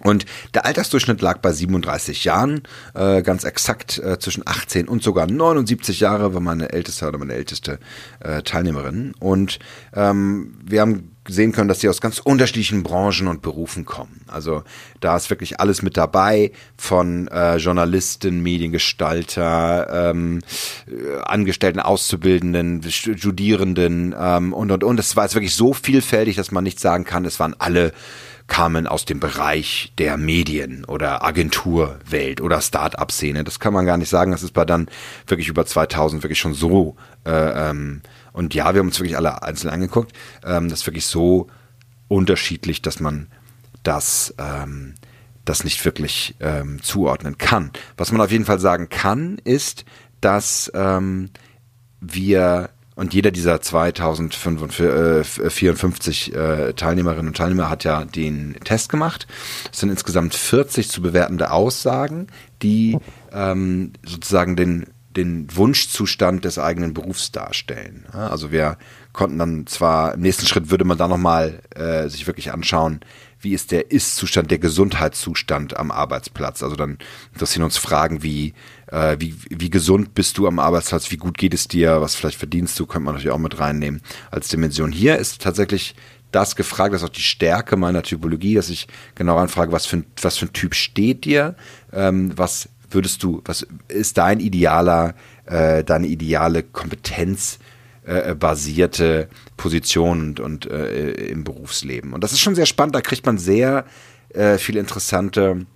Und 0.02 0.26
der 0.54 0.66
Altersdurchschnitt 0.66 1.20
lag 1.20 1.38
bei 1.38 1.52
37 1.52 2.24
Jahren, 2.24 2.62
äh, 2.94 3.22
ganz 3.22 3.44
exakt 3.44 3.98
äh, 3.98 4.18
zwischen 4.18 4.42
18 4.46 4.88
und 4.88 5.02
sogar 5.02 5.26
79 5.26 6.00
Jahre 6.00 6.34
war 6.34 6.40
meine 6.40 6.72
älteste 6.72 7.08
oder 7.08 7.18
meine 7.18 7.34
älteste 7.34 7.78
äh, 8.20 8.42
Teilnehmerin. 8.42 9.14
Und 9.18 9.58
ähm, 9.94 10.58
wir 10.64 10.80
haben 10.80 11.12
sehen 11.28 11.52
können, 11.52 11.68
dass 11.68 11.80
sie 11.80 11.88
aus 11.88 12.00
ganz 12.00 12.18
unterschiedlichen 12.18 12.82
Branchen 12.82 13.28
und 13.28 13.42
Berufen 13.42 13.84
kommen. 13.84 14.22
Also 14.26 14.64
da 15.00 15.16
ist 15.16 15.30
wirklich 15.30 15.60
alles 15.60 15.82
mit 15.82 15.96
dabei, 15.96 16.50
von 16.76 17.28
äh, 17.28 17.56
Journalisten, 17.56 18.42
Mediengestalter, 18.42 20.10
ähm, 20.10 20.40
äh, 20.88 21.20
Angestellten, 21.22 21.78
Auszubildenden, 21.78 22.82
Studierenden 22.90 24.14
ähm, 24.18 24.52
und 24.52 24.72
und 24.72 24.82
und. 24.82 24.98
Es 24.98 25.14
war 25.14 25.24
jetzt 25.24 25.34
wirklich 25.34 25.54
so 25.54 25.72
vielfältig, 25.72 26.36
dass 26.36 26.50
man 26.50 26.64
nicht 26.64 26.80
sagen 26.80 27.04
kann, 27.04 27.24
es 27.24 27.38
waren 27.38 27.54
alle 27.58 27.92
kamen 28.52 28.86
aus 28.86 29.06
dem 29.06 29.18
Bereich 29.18 29.94
der 29.96 30.18
Medien 30.18 30.84
oder 30.84 31.24
Agenturwelt 31.24 32.42
oder 32.42 32.60
Start-up-Szene. 32.60 33.44
Das 33.44 33.60
kann 33.60 33.72
man 33.72 33.86
gar 33.86 33.96
nicht 33.96 34.10
sagen. 34.10 34.30
Das 34.30 34.42
ist 34.42 34.52
bei 34.52 34.66
dann 34.66 34.90
wirklich 35.26 35.48
über 35.48 35.64
2000 35.64 36.22
wirklich 36.22 36.38
schon 36.38 36.52
so. 36.52 36.96
Äh, 37.24 37.70
ähm, 37.70 38.02
und 38.34 38.52
ja, 38.52 38.74
wir 38.74 38.80
haben 38.80 38.88
uns 38.88 38.98
wirklich 39.00 39.16
alle 39.16 39.42
einzeln 39.42 39.70
angeguckt. 39.70 40.12
Ähm, 40.44 40.68
das 40.68 40.80
ist 40.80 40.86
wirklich 40.86 41.06
so 41.06 41.46
unterschiedlich, 42.08 42.82
dass 42.82 43.00
man 43.00 43.28
das, 43.84 44.34
ähm, 44.36 44.96
das 45.46 45.64
nicht 45.64 45.82
wirklich 45.86 46.34
ähm, 46.40 46.82
zuordnen 46.82 47.38
kann. 47.38 47.70
Was 47.96 48.12
man 48.12 48.20
auf 48.20 48.30
jeden 48.30 48.44
Fall 48.44 48.58
sagen 48.58 48.90
kann, 48.90 49.38
ist, 49.44 49.86
dass 50.20 50.70
ähm, 50.74 51.30
wir 52.02 52.68
und 52.94 53.14
jeder 53.14 53.30
dieser 53.30 53.58
2054 53.60 56.34
äh, 56.34 56.72
Teilnehmerinnen 56.74 57.28
und 57.28 57.36
Teilnehmer 57.36 57.70
hat 57.70 57.84
ja 57.84 58.04
den 58.04 58.56
Test 58.64 58.90
gemacht. 58.90 59.26
Es 59.72 59.80
sind 59.80 59.88
insgesamt 59.90 60.34
40 60.34 60.90
zu 60.90 61.00
bewertende 61.00 61.50
Aussagen, 61.50 62.26
die 62.62 62.98
ähm, 63.32 63.94
sozusagen 64.04 64.56
den, 64.56 64.88
den 65.16 65.54
Wunschzustand 65.54 66.44
des 66.44 66.58
eigenen 66.58 66.94
Berufs 66.94 67.32
darstellen. 67.32 68.06
Also 68.12 68.50
wir 68.50 68.78
konnten 69.12 69.38
dann 69.38 69.66
zwar, 69.66 70.14
im 70.14 70.20
nächsten 70.20 70.46
Schritt 70.46 70.70
würde 70.70 70.84
man 70.84 70.98
da 70.98 71.08
nochmal 71.08 71.60
äh, 71.74 72.08
sich 72.08 72.26
wirklich 72.26 72.52
anschauen, 72.52 73.00
wie 73.40 73.52
ist 73.52 73.72
der 73.72 73.90
Ist-Zustand, 73.90 74.50
der 74.50 74.58
Gesundheitszustand 74.58 75.76
am 75.76 75.90
Arbeitsplatz. 75.90 76.62
Also 76.62 76.76
dann 76.76 76.98
interessieren 77.32 77.64
uns 77.64 77.76
Fragen 77.76 78.22
wie, 78.22 78.54
äh, 78.86 79.16
wie, 79.18 79.34
wie 79.50 79.70
gesund 79.70 80.14
bist 80.14 80.38
du 80.38 80.46
am 80.46 80.58
Arbeitsplatz, 80.58 81.10
wie 81.10 81.16
gut 81.16 81.36
geht 81.36 81.52
es 81.52 81.68
dir, 81.68 82.00
was 82.00 82.14
vielleicht 82.14 82.38
verdienst 82.38 82.78
du, 82.78 82.86
könnte 82.86 83.04
man 83.04 83.14
natürlich 83.14 83.34
auch 83.34 83.38
mit 83.38 83.58
reinnehmen 83.58 84.00
als 84.30 84.48
Dimension. 84.48 84.92
Hier 84.92 85.18
ist 85.18 85.42
tatsächlich 85.42 85.94
das 86.30 86.56
gefragt, 86.56 86.94
das 86.94 87.02
ist 87.02 87.08
auch 87.08 87.12
die 87.12 87.20
Stärke 87.20 87.76
meiner 87.76 88.02
Typologie, 88.02 88.54
dass 88.54 88.70
ich 88.70 88.88
genau 89.14 89.36
anfrage, 89.36 89.70
was 89.72 89.86
für 89.86 89.98
ein, 89.98 90.06
was 90.20 90.38
für 90.38 90.46
ein 90.46 90.52
Typ 90.52 90.74
steht 90.74 91.24
dir, 91.24 91.56
ähm, 91.92 92.32
was 92.36 92.68
würdest 92.94 93.22
du, 93.22 93.42
was 93.44 93.66
ist 93.88 94.18
dein 94.18 94.40
idealer, 94.40 95.14
äh, 95.46 95.84
deine 95.84 96.06
ideale 96.06 96.62
Kompetenz, 96.62 97.58
äh, 98.04 98.34
basierte 98.34 99.28
Position 99.56 100.20
und, 100.20 100.40
und 100.40 100.66
äh, 100.70 101.12
im 101.12 101.44
Berufsleben. 101.44 102.12
Und 102.12 102.24
das 102.24 102.32
ist 102.32 102.40
schon 102.40 102.54
sehr 102.54 102.66
spannend, 102.66 102.94
da 102.94 103.00
kriegt 103.00 103.24
man 103.26 103.38
sehr 103.38 103.84
äh, 104.30 104.58
viele 104.58 104.80
interessante, 104.80 105.66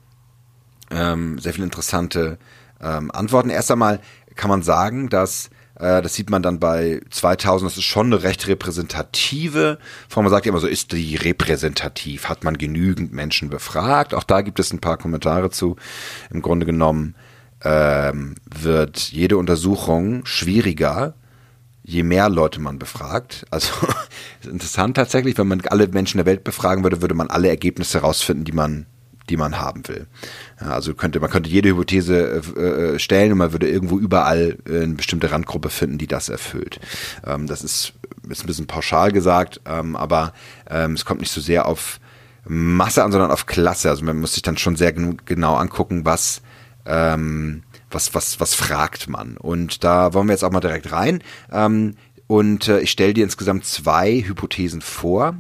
ähm, 0.90 1.38
sehr 1.38 1.52
viele 1.52 1.64
interessante 1.64 2.38
ähm, 2.80 3.11
Antworten. 3.11 3.50
Erst 3.50 3.70
einmal 3.70 4.00
kann 4.35 4.50
man 4.50 4.62
sagen, 4.62 5.08
dass 5.08 5.46
äh, 5.46 5.50
das 5.78 6.14
sieht 6.14 6.30
man 6.30 6.42
dann 6.42 6.59
bei 6.59 7.00
2000, 7.11 7.71
das 7.71 7.76
ist 7.76 7.85
schon 7.85 8.06
eine 8.06 8.23
recht 8.23 8.49
repräsentative 8.49 9.78
Form. 10.09 10.25
Man 10.25 10.30
sagt 10.30 10.47
immer 10.47 10.59
so, 10.59 10.66
ist 10.66 10.92
die 10.92 11.16
repräsentativ? 11.16 12.28
Hat 12.28 12.45
man 12.45 12.56
genügend 12.56 13.12
Menschen 13.12 13.50
befragt? 13.50 14.14
Auch 14.14 14.25
da 14.25 14.40
gibt 14.40 14.59
es 14.59 14.73
ein 14.73 14.80
paar 14.80 14.97
Kommentare 14.97 15.50
zu. 15.50 15.76
Im 16.30 16.40
Grunde 16.40 16.64
genommen 16.64 17.14
ähm, 17.62 18.37
wird 18.47 18.99
jede 19.12 19.37
Untersuchung 19.37 20.25
schwieriger, 20.25 21.14
je 21.83 22.02
mehr 22.02 22.30
Leute 22.30 22.61
man 22.61 22.78
befragt. 22.78 23.45
Also 23.50 23.73
ist 24.40 24.50
interessant 24.50 24.97
tatsächlich, 24.97 25.37
wenn 25.37 25.49
man 25.49 25.61
alle 25.66 25.88
Menschen 25.88 26.16
der 26.18 26.26
Welt 26.26 26.42
befragen 26.42 26.85
würde, 26.85 27.02
würde 27.02 27.14
man 27.14 27.28
alle 27.28 27.49
Ergebnisse 27.49 28.00
herausfinden, 28.00 28.45
die 28.45 28.52
man 28.52 28.87
die 29.28 29.37
man 29.37 29.59
haben 29.59 29.87
will. 29.88 30.06
Ja, 30.61 30.68
also 30.68 30.95
könnte 30.95 31.21
man 31.21 31.30
könnte 31.30 31.50
jede 31.50 31.71
Hypothese 31.71 32.42
äh, 32.56 32.61
äh, 32.61 32.99
stellen 32.99 33.33
und 33.33 33.38
man 33.38 33.52
würde 33.52 33.68
irgendwo 33.68 33.99
überall 33.99 34.59
äh, 34.68 34.83
eine 34.83 34.95
bestimmte 34.95 35.30
Randgruppe 35.30 35.71
finden, 35.71 35.99
die 35.99 36.06
das 36.06 36.28
erfüllt. 36.28 36.80
Ähm, 37.26 37.47
das 37.47 37.62
ist, 37.62 37.95
ist 38.28 38.45
ein 38.45 38.47
bisschen 38.47 38.66
pauschal 38.66 39.12
gesagt, 39.12 39.61
ähm, 39.66 39.97
aber 39.97 40.33
ähm, 40.68 40.92
es 40.92 41.04
kommt 41.04 41.21
nicht 41.21 41.33
so 41.33 41.40
sehr 41.40 41.66
auf 41.66 42.00
Masse 42.49 43.02
an, 43.02 43.12
sondern 43.12 43.30
auf 43.30 43.47
Klasse. 43.47 43.90
Also 43.90 44.04
man 44.04 44.18
muss 44.18 44.35
sich 44.35 44.42
dann 44.42 44.56
schon 44.56 44.76
sehr 44.76 44.92
genau 44.92 45.56
angucken, 45.56 46.04
was 46.04 46.42
ähm, 46.85 47.64
was, 47.90 48.14
was, 48.14 48.40
was 48.40 48.54
fragt 48.54 49.09
man? 49.09 49.37
Und 49.37 49.85
da 49.85 50.12
wollen 50.12 50.26
wir 50.28 50.33
jetzt 50.33 50.45
auch 50.45 50.50
mal 50.50 50.61
direkt 50.61 50.92
rein. 50.92 51.23
Ähm, 51.50 51.95
und 52.26 52.68
äh, 52.68 52.80
ich 52.80 52.90
stelle 52.90 53.14
dir 53.14 53.25
insgesamt 53.25 53.64
zwei 53.64 54.21
Hypothesen 54.21 54.80
vor 54.80 55.37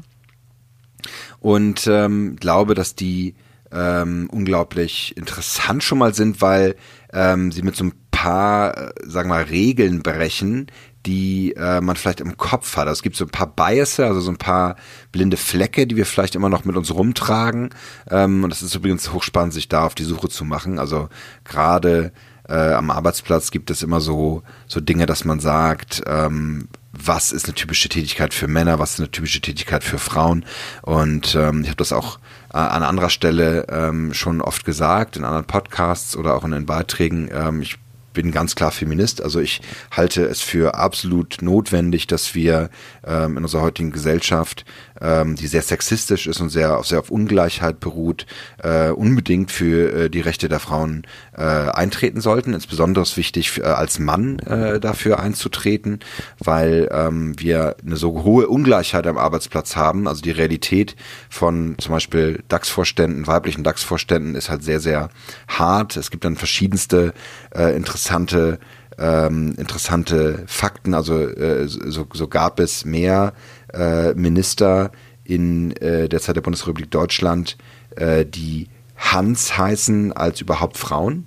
und 1.40 1.86
ähm, 1.86 2.36
glaube, 2.36 2.74
dass 2.74 2.94
die 2.94 3.34
ähm, 3.72 4.28
unglaublich 4.30 5.16
interessant 5.16 5.82
schon 5.82 5.98
mal 5.98 6.14
sind, 6.14 6.40
weil 6.40 6.76
ähm, 7.12 7.52
sie 7.52 7.62
mit 7.62 7.76
so 7.76 7.84
ein 7.84 7.92
paar, 8.10 8.76
äh, 8.76 8.92
sagen 9.04 9.28
wir 9.28 9.34
mal, 9.36 9.42
Regeln 9.44 10.02
brechen, 10.02 10.66
die 11.04 11.52
äh, 11.52 11.80
man 11.80 11.96
vielleicht 11.96 12.20
im 12.20 12.36
Kopf 12.36 12.76
hat. 12.76 12.88
Also 12.88 12.98
es 12.98 13.02
gibt 13.02 13.16
so 13.16 13.24
ein 13.24 13.30
paar 13.30 13.54
Biases, 13.54 14.00
also 14.00 14.20
so 14.20 14.30
ein 14.30 14.38
paar 14.38 14.76
blinde 15.12 15.36
Flecke, 15.36 15.86
die 15.86 15.96
wir 15.96 16.06
vielleicht 16.06 16.34
immer 16.34 16.48
noch 16.48 16.64
mit 16.64 16.76
uns 16.76 16.92
rumtragen. 16.92 17.70
Ähm, 18.10 18.42
und 18.42 18.50
das 18.50 18.62
ist 18.62 18.74
übrigens 18.74 19.12
hochspannend, 19.12 19.54
sich 19.54 19.68
da 19.68 19.84
auf 19.84 19.94
die 19.94 20.04
Suche 20.04 20.28
zu 20.28 20.44
machen. 20.44 20.78
Also 20.78 21.08
gerade 21.44 22.12
äh, 22.48 22.72
am 22.72 22.90
Arbeitsplatz 22.90 23.50
gibt 23.50 23.70
es 23.70 23.82
immer 23.82 24.00
so, 24.00 24.42
so 24.66 24.80
Dinge, 24.80 25.06
dass 25.06 25.24
man 25.24 25.38
sagt, 25.40 26.02
ähm, 26.06 26.68
was 27.04 27.32
ist 27.32 27.46
eine 27.46 27.54
typische 27.54 27.88
Tätigkeit 27.88 28.34
für 28.34 28.48
Männer, 28.48 28.78
was 28.78 28.94
ist 28.94 29.00
eine 29.00 29.10
typische 29.10 29.40
Tätigkeit 29.40 29.84
für 29.84 29.98
Frauen. 29.98 30.44
Und 30.82 31.34
ähm, 31.34 31.62
ich 31.62 31.68
habe 31.68 31.76
das 31.76 31.92
auch 31.92 32.18
äh, 32.52 32.58
an 32.58 32.82
anderer 32.82 33.10
Stelle 33.10 33.66
ähm, 33.68 34.14
schon 34.14 34.40
oft 34.40 34.64
gesagt, 34.64 35.16
in 35.16 35.24
anderen 35.24 35.46
Podcasts 35.46 36.16
oder 36.16 36.34
auch 36.34 36.44
in 36.44 36.52
den 36.52 36.66
Beiträgen. 36.66 37.28
Ähm, 37.32 37.62
ich 37.62 37.78
bin 38.16 38.32
ganz 38.32 38.54
klar 38.56 38.72
Feminist. 38.72 39.22
Also 39.22 39.40
ich 39.40 39.60
halte 39.90 40.24
es 40.24 40.40
für 40.40 40.74
absolut 40.74 41.42
notwendig, 41.42 42.06
dass 42.06 42.34
wir 42.34 42.70
ähm, 43.06 43.36
in 43.36 43.44
unserer 43.44 43.62
heutigen 43.62 43.92
Gesellschaft, 43.92 44.64
ähm, 45.00 45.36
die 45.36 45.46
sehr 45.46 45.62
sexistisch 45.62 46.26
ist 46.26 46.40
und 46.40 46.50
sehr, 46.50 46.80
sehr 46.84 47.00
auf 47.00 47.10
Ungleichheit 47.10 47.80
beruht, 47.80 48.26
äh, 48.62 48.90
unbedingt 48.90 49.50
für 49.50 50.04
äh, 50.04 50.10
die 50.10 50.20
Rechte 50.20 50.48
der 50.48 50.60
Frauen 50.60 51.06
äh, 51.36 51.42
eintreten 51.42 52.20
sollten. 52.20 52.54
Insbesondere 52.54 53.02
ist 53.02 53.16
wichtig, 53.16 53.58
äh, 53.58 53.62
als 53.64 53.98
Mann 53.98 54.38
äh, 54.40 54.80
dafür 54.80 55.20
einzutreten, 55.20 56.00
weil 56.38 56.88
ähm, 56.92 57.38
wir 57.38 57.76
eine 57.84 57.96
so 57.96 58.22
hohe 58.22 58.48
Ungleichheit 58.48 59.06
am 59.06 59.18
Arbeitsplatz 59.18 59.76
haben. 59.76 60.08
Also 60.08 60.22
die 60.22 60.30
Realität 60.30 60.96
von 61.28 61.76
zum 61.78 61.92
Beispiel 61.92 62.42
DAX-Vorständen, 62.48 63.26
weiblichen 63.26 63.64
DAX-Vorständen 63.64 64.34
ist 64.34 64.50
halt 64.50 64.62
sehr, 64.62 64.80
sehr 64.80 65.10
hart. 65.48 65.96
Es 65.96 66.10
gibt 66.10 66.24
dann 66.24 66.36
verschiedenste 66.36 67.12
äh, 67.54 67.76
interessante 67.76 67.96
interessante, 68.06 68.58
ähm, 68.98 69.54
interessante 69.58 70.44
Fakten. 70.46 70.94
Also 70.94 71.20
äh, 71.20 71.66
so, 71.66 72.06
so 72.12 72.28
gab 72.28 72.60
es 72.60 72.84
mehr 72.84 73.32
äh, 73.76 74.14
Minister 74.14 74.90
in 75.24 75.72
äh, 75.76 76.08
der 76.08 76.20
Zeit 76.20 76.36
der 76.36 76.42
Bundesrepublik 76.42 76.90
Deutschland, 76.90 77.56
äh, 77.96 78.24
die 78.24 78.68
Hans 78.96 79.58
heißen 79.58 80.12
als 80.12 80.40
überhaupt 80.40 80.78
Frauen 80.78 81.26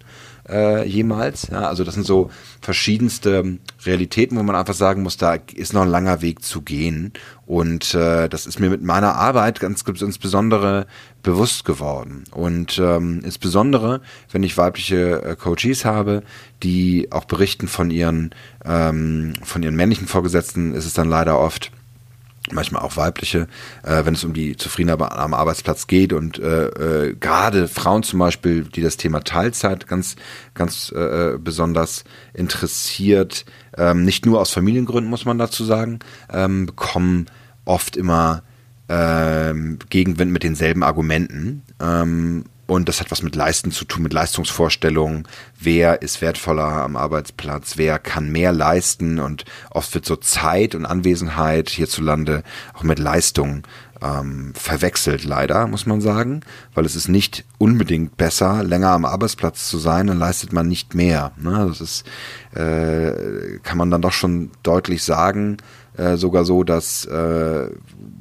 äh, 0.50 0.88
jemals. 0.88 1.48
Ja, 1.52 1.68
also 1.68 1.84
das 1.84 1.94
sind 1.94 2.06
so 2.06 2.30
verschiedenste 2.62 3.60
Realitäten, 3.86 4.38
wo 4.38 4.44
man 4.44 4.56
einfach 4.56 4.74
sagen 4.74 5.04
muss, 5.04 5.18
da 5.18 5.38
ist 5.54 5.74
noch 5.74 5.84
ein 5.84 5.90
langer 5.90 6.22
Weg 6.22 6.44
zu 6.44 6.62
gehen. 6.62 7.14
Und 7.46 7.94
äh, 7.94 8.28
das 8.28 8.46
ist 8.46 8.60
mir 8.60 8.70
mit 8.70 8.84
meiner 8.84 9.16
Arbeit 9.16 9.60
ganz 9.60 9.84
insbesondere 9.84 10.88
bewusst 11.24 11.66
geworden. 11.66 12.24
Und 12.32 12.80
ähm, 12.80 13.22
insbesondere, 13.24 14.02
wenn 14.32 14.44
ich 14.44 14.58
weibliche 14.58 15.22
äh, 15.22 15.36
Coaches 15.36 15.86
habe, 15.86 16.24
die 16.64 17.12
auch 17.12 17.26
berichten 17.26 17.68
von 17.68 17.92
ihren, 17.92 18.32
ähm, 18.66 19.34
von 19.44 19.64
ihren 19.64 19.76
männlichen 19.76 20.08
Vorgesetzten, 20.08 20.74
ist 20.74 20.86
es 20.86 20.94
dann 20.94 21.10
leider 21.10 21.40
oft, 21.40 21.72
manchmal 22.54 22.82
auch 22.82 22.98
weibliche, 22.98 23.48
äh, 23.84 24.06
wenn 24.06 24.14
es 24.14 24.24
um 24.24 24.34
die 24.34 24.58
Zufriedenheit 24.58 25.02
am 25.02 25.34
Arbeitsplatz 25.34 25.88
geht 25.88 26.14
und 26.14 26.40
äh, 26.40 26.68
äh, 27.08 27.16
gerade 27.16 27.68
Frauen 27.68 28.04
zum 28.04 28.20
Beispiel, 28.20 28.64
die 28.64 28.82
das 28.82 28.98
Thema 28.98 29.22
Teilzeit 29.24 29.88
ganz, 29.88 30.16
ganz 30.54 30.92
äh, 30.92 31.38
besonders 31.40 32.04
interessiert, 32.34 33.46
ähm, 33.78 34.04
nicht 34.04 34.26
nur 34.26 34.40
aus 34.40 34.52
Familiengründen 34.52 35.10
muss 35.10 35.26
man 35.26 35.38
dazu 35.38 35.64
sagen, 35.64 36.00
ähm, 36.32 36.66
bekommen 36.66 37.28
oft 37.66 37.98
immer 37.98 38.44
ähm, 38.90 39.80
Gegenwind 39.90 40.32
mit 40.32 40.44
denselben 40.44 40.84
Argumenten. 40.84 41.64
Ähm, 41.80 42.46
und 42.70 42.88
das 42.88 43.00
hat 43.00 43.10
was 43.10 43.24
mit 43.24 43.36
Leisten 43.36 43.72
zu 43.72 43.84
tun, 43.84 44.04
mit 44.04 44.14
Leistungsvorstellungen. 44.14 45.28
Wer 45.60 46.04
ist 46.04 46.22
wertvoller 46.22 46.68
am 46.68 46.96
Arbeitsplatz? 46.96 47.78
Wer 47.78 47.98
kann 47.98 48.32
mehr 48.32 48.52
leisten? 48.52 49.20
Und 49.20 49.44
oft 49.72 49.94
wird 49.96 50.06
so 50.06 50.16
Zeit 50.16 50.76
und 50.76 50.86
Anwesenheit 50.86 51.70
hierzulande 51.72 52.44
auch 52.76 52.84
mit 52.84 53.00
Leistung 53.00 53.64
ähm, 54.04 54.54
verwechselt, 54.54 55.26
leider, 55.26 55.66
muss 55.66 55.88
man 55.88 56.00
sagen. 56.00 56.42
Weil 56.76 56.86
es 56.86 56.96
ist 56.96 57.08
nicht 57.08 57.44
unbedingt 57.58 58.18
besser, 58.18 58.64
länger 58.64 58.92
am 58.92 59.06
Arbeitsplatz 59.06 59.68
zu 59.68 59.80
sein, 59.80 60.06
dann 60.06 60.20
leistet 60.20 60.54
man 60.54 60.68
nicht 60.68 60.94
mehr. 60.94 61.32
Ne? 61.38 61.66
Das 61.68 61.82
ist, 61.82 62.06
äh, 62.56 63.58
kann 63.64 63.80
man 63.80 63.90
dann 63.90 64.04
doch 64.04 64.14
schon 64.14 64.52
deutlich 64.62 65.04
sagen, 65.04 65.58
äh, 66.00 66.16
sogar 66.16 66.46
so, 66.46 66.64
dass 66.64 67.04
äh, 67.06 67.68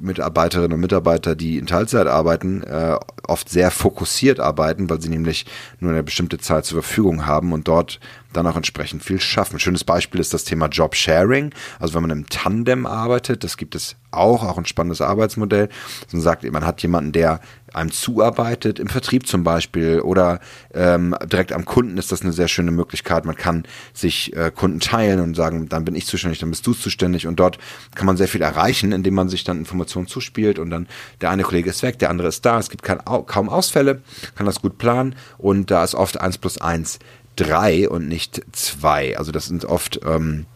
Mitarbeiterinnen 0.01 0.73
und 0.73 0.81
Mitarbeiter, 0.81 1.37
die 1.37 1.59
in 1.59 1.67
Teilzeit 1.67 2.09
arbeiten, 2.09 2.63
äh, 2.65 2.99
oft 3.27 3.49
sehr 3.49 3.71
fokussiert 3.71 4.41
arbeiten, 4.41 4.91
weil 4.91 5.01
sie 5.01 5.09
nämlich 5.09 5.47
nur 5.79 5.93
eine 5.93 6.03
bestimmte 6.03 6.39
Zeit 6.39 6.65
zur 6.65 6.83
Verfügung 6.83 7.27
haben 7.27 7.53
und 7.53 7.69
dort 7.69 8.01
dann 8.39 8.47
auch 8.47 8.57
entsprechend 8.57 9.03
viel 9.03 9.21
schaffen. 9.21 9.57
Ein 9.57 9.61
schönes 9.61 9.85
Beispiel 9.85 10.21
ist 10.21 10.33
das 10.33 10.45
Thema 10.45 10.67
Job 10.67 10.95
Sharing. 10.95 11.53
Also 11.79 11.95
wenn 11.95 12.03
man 12.03 12.11
im 12.11 12.29
Tandem 12.29 12.87
arbeitet, 12.87 13.45
das 13.45 13.57
gibt 13.57 13.75
es 13.75 13.97
auch, 14.11 14.43
auch 14.43 14.57
ein 14.57 14.65
spannendes 14.65 15.01
Arbeitsmodell. 15.01 15.69
Man 16.13 16.23
sagt, 16.23 16.51
man 16.51 16.65
hat 16.65 16.83
jemanden, 16.83 17.13
der 17.13 17.41
einem 17.75 17.91
zuarbeitet, 17.91 18.79
im 18.79 18.89
Vertrieb 18.89 19.27
zum 19.27 19.45
Beispiel 19.45 20.01
oder 20.01 20.41
ähm, 20.73 21.15
direkt 21.27 21.53
am 21.53 21.67
Kunden 21.67 21.99
ist 21.99 22.13
das 22.13 22.23
eine 22.23 22.33
sehr 22.33 22.49
schöne 22.49 22.71
Möglichkeit. 22.71 23.27
Man 23.27 23.37
kann 23.37 23.65
sich 23.93 24.35
äh, 24.35 24.51
Kunden 24.55 24.81
teilen 24.81 25.21
und 25.21 25.35
sagen, 25.35 25.69
dann 25.69 25.85
bin 25.85 25.95
ich 25.95 26.07
zuständig, 26.07 26.39
dann 26.39 26.51
bist 26.51 26.67
du 26.67 26.73
zuständig 26.73 27.27
und 27.27 27.39
dort 27.39 27.59
kann 27.95 28.07
man 28.07 28.17
sehr 28.17 28.29
viel 28.29 28.41
erreichen, 28.41 28.93
indem 28.93 29.15
man 29.15 29.29
sich 29.29 29.45
dann 29.45 29.59
Informationen 29.59 30.07
zuspielt 30.07 30.59
und 30.59 30.71
dann 30.71 30.87
der 31.21 31.31
eine 31.31 31.43
Kollege 31.43 31.69
ist 31.69 31.83
weg, 31.83 31.99
der 31.99 32.11
andere 32.11 32.29
ist 32.29 32.45
da, 32.47 32.59
es 32.59 32.71
gibt 32.71 32.83
kein, 32.83 33.05
kaum 33.05 33.49
Ausfälle, 33.51 34.01
kann 34.35 34.47
das 34.47 34.63
gut 34.63 34.79
planen 34.79 35.15
und 35.37 35.71
da 35.71 35.85
ist 35.85 35.95
oft 35.95 36.21
eins 36.21 36.39
plus 36.39 36.59
eins 36.59 36.99
drei 37.39 37.89
und 37.89 38.09
nicht 38.09 38.43
zwei. 38.53 39.17
Also 39.17 39.33
das 39.33 39.47
sind 39.47 39.65
oft 39.65 40.01
ähm, 40.05 40.47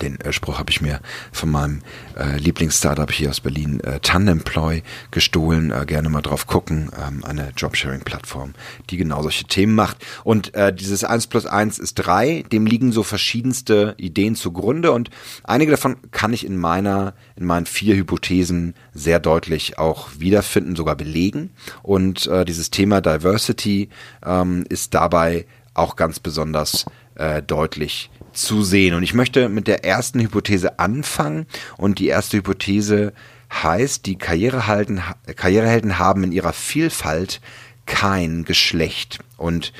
den 0.00 0.20
äh, 0.20 0.32
Spruch 0.32 0.58
habe 0.58 0.70
ich 0.70 0.80
mir 0.80 1.00
von 1.32 1.50
meinem 1.50 1.82
äh, 2.16 2.36
Lieblingsstartup 2.38 3.10
hier 3.10 3.30
aus 3.30 3.40
Berlin, 3.40 3.80
äh, 3.80 4.00
Tandemploy, 4.00 4.82
gestohlen. 5.10 5.70
Äh, 5.70 5.84
gerne 5.86 6.08
mal 6.08 6.22
drauf 6.22 6.46
gucken. 6.46 6.90
Ähm, 6.98 7.24
eine 7.24 7.52
Jobsharing-Plattform, 7.56 8.54
die 8.90 8.96
genau 8.96 9.22
solche 9.22 9.44
Themen 9.44 9.74
macht. 9.74 9.98
Und 10.24 10.54
äh, 10.54 10.72
dieses 10.72 11.04
1 11.04 11.26
plus 11.26 11.46
1 11.46 11.78
ist 11.78 11.94
3. 11.94 12.44
Dem 12.50 12.66
liegen 12.66 12.92
so 12.92 13.02
verschiedenste 13.02 13.94
Ideen 13.96 14.36
zugrunde. 14.36 14.92
Und 14.92 15.10
einige 15.44 15.72
davon 15.72 15.96
kann 16.10 16.32
ich 16.32 16.46
in 16.46 16.56
meiner, 16.56 17.14
in 17.36 17.46
meinen 17.46 17.66
vier 17.66 17.96
Hypothesen 17.96 18.74
sehr 18.94 19.18
deutlich 19.18 19.78
auch 19.78 20.08
wiederfinden, 20.18 20.76
sogar 20.76 20.96
belegen. 20.96 21.50
Und 21.82 22.26
äh, 22.26 22.44
dieses 22.44 22.70
Thema 22.70 23.00
Diversity 23.00 23.88
ähm, 24.24 24.64
ist 24.68 24.94
dabei 24.94 25.46
auch 25.74 25.96
ganz 25.96 26.20
besonders 26.20 26.86
äh, 27.14 27.42
deutlich 27.42 28.10
zu 28.32 28.62
sehen. 28.62 28.94
Und 28.94 29.02
ich 29.02 29.14
möchte 29.14 29.48
mit 29.48 29.66
der 29.66 29.84
ersten 29.84 30.20
Hypothese 30.20 30.78
anfangen. 30.78 31.46
Und 31.76 31.98
die 31.98 32.08
erste 32.08 32.38
Hypothese 32.38 33.12
heißt, 33.52 34.06
die 34.06 34.16
Karrierehelden, 34.16 35.02
Karrierehelden 35.36 35.98
haben 35.98 36.24
in 36.24 36.32
ihrer 36.32 36.52
Vielfalt 36.52 37.40
kein 37.86 38.44
Geschlecht. 38.44 39.18
Und 39.36 39.72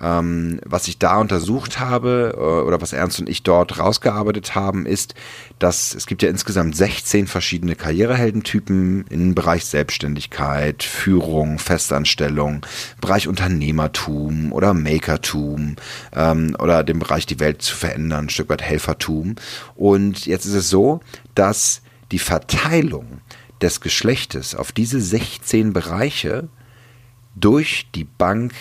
ähm, 0.00 0.60
was 0.64 0.88
ich 0.88 0.98
da 0.98 1.18
untersucht 1.18 1.80
habe 1.80 2.34
äh, 2.36 2.66
oder 2.66 2.80
was 2.80 2.92
Ernst 2.92 3.20
und 3.20 3.28
ich 3.28 3.42
dort 3.42 3.78
rausgearbeitet 3.78 4.54
haben, 4.54 4.84
ist, 4.84 5.14
dass 5.58 5.94
es 5.94 6.06
gibt 6.06 6.22
ja 6.22 6.28
insgesamt 6.28 6.76
16 6.76 7.26
verschiedene 7.26 7.76
Karriereheldentypen 7.76 9.06
im 9.08 9.34
Bereich 9.34 9.64
Selbstständigkeit, 9.64 10.82
Führung, 10.82 11.58
Festanstellung, 11.58 12.64
Bereich 13.00 13.26
Unternehmertum 13.26 14.52
oder 14.52 14.74
Makertum 14.74 15.76
ähm, 16.14 16.56
oder 16.58 16.84
dem 16.84 16.98
Bereich 16.98 17.26
die 17.26 17.40
Welt 17.40 17.62
zu 17.62 17.74
verändern, 17.74 18.26
ein 18.26 18.30
Stück 18.30 18.50
weit 18.50 18.62
Helfertum. 18.62 19.36
Und 19.74 20.26
jetzt 20.26 20.44
ist 20.44 20.54
es 20.54 20.68
so, 20.68 21.00
dass 21.34 21.80
die 22.12 22.18
Verteilung 22.18 23.20
des 23.62 23.80
Geschlechtes 23.80 24.54
auf 24.54 24.72
diese 24.72 25.00
16 25.00 25.72
Bereiche 25.72 26.48
durch 27.34 27.88
die 27.94 28.04
Bank 28.04 28.52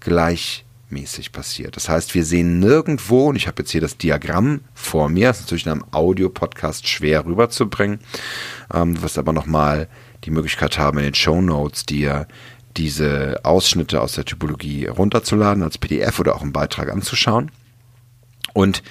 gleich 0.00 0.64
mäßig 0.92 1.32
passiert. 1.32 1.76
Das 1.76 1.88
heißt, 1.88 2.14
wir 2.14 2.24
sehen 2.24 2.58
nirgendwo, 2.58 3.28
und 3.28 3.36
ich 3.36 3.46
habe 3.46 3.62
jetzt 3.62 3.70
hier 3.70 3.80
das 3.80 3.96
Diagramm 3.96 4.60
vor 4.74 5.08
mir, 5.08 5.28
das 5.28 5.38
ist 5.38 5.46
natürlich 5.46 5.66
in 5.66 5.72
einem 5.72 5.84
Audio-Podcast 5.92 6.88
schwer 6.88 7.24
rüberzubringen, 7.24 8.00
ähm, 8.72 8.94
du 8.94 9.02
wirst 9.02 9.18
aber 9.18 9.32
nochmal 9.32 9.88
die 10.24 10.30
Möglichkeit 10.30 10.78
haben, 10.78 10.98
in 10.98 11.04
den 11.04 11.14
Show 11.14 11.40
Notes 11.40 11.86
dir 11.86 12.26
diese 12.76 13.40
Ausschnitte 13.42 14.00
aus 14.00 14.12
der 14.12 14.24
Typologie 14.24 14.86
runterzuladen 14.86 15.62
als 15.62 15.78
PDF 15.78 16.20
oder 16.20 16.36
auch 16.36 16.42
im 16.42 16.52
Beitrag 16.52 16.90
anzuschauen. 16.90 17.50
Und 18.52 18.82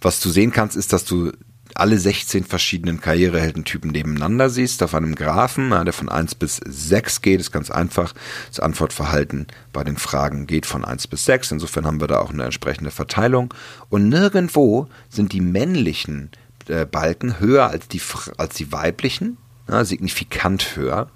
was 0.00 0.20
du 0.20 0.28
sehen 0.28 0.52
kannst, 0.52 0.76
ist, 0.76 0.92
dass 0.92 1.04
du 1.04 1.32
alle 1.80 1.98
16 1.98 2.44
verschiedenen 2.44 3.00
Karriereheldentypen 3.00 3.90
nebeneinander 3.90 4.50
siehst 4.50 4.82
auf 4.82 4.94
einem 4.94 5.14
Graphen, 5.14 5.70
der 5.70 5.92
von 5.92 6.08
1 6.08 6.34
bis 6.36 6.60
6 6.64 7.22
geht, 7.22 7.40
ist 7.40 7.52
ganz 7.52 7.70
einfach. 7.70 8.14
Das 8.48 8.60
Antwortverhalten 8.60 9.46
bei 9.72 9.84
den 9.84 9.96
Fragen 9.96 10.46
geht 10.46 10.66
von 10.66 10.84
1 10.84 11.06
bis 11.06 11.24
6. 11.24 11.52
Insofern 11.52 11.86
haben 11.86 12.00
wir 12.00 12.08
da 12.08 12.20
auch 12.20 12.30
eine 12.30 12.44
entsprechende 12.44 12.90
Verteilung. 12.90 13.52
Und 13.88 14.08
nirgendwo 14.08 14.88
sind 15.08 15.32
die 15.32 15.40
männlichen 15.40 16.30
äh, 16.68 16.86
Balken 16.86 17.40
höher 17.40 17.68
als 17.68 17.88
die, 17.88 18.00
als 18.36 18.54
die 18.54 18.72
weiblichen. 18.72 19.38
Ja, 19.68 19.84
signifikant 19.84 20.76
höher. 20.76 21.08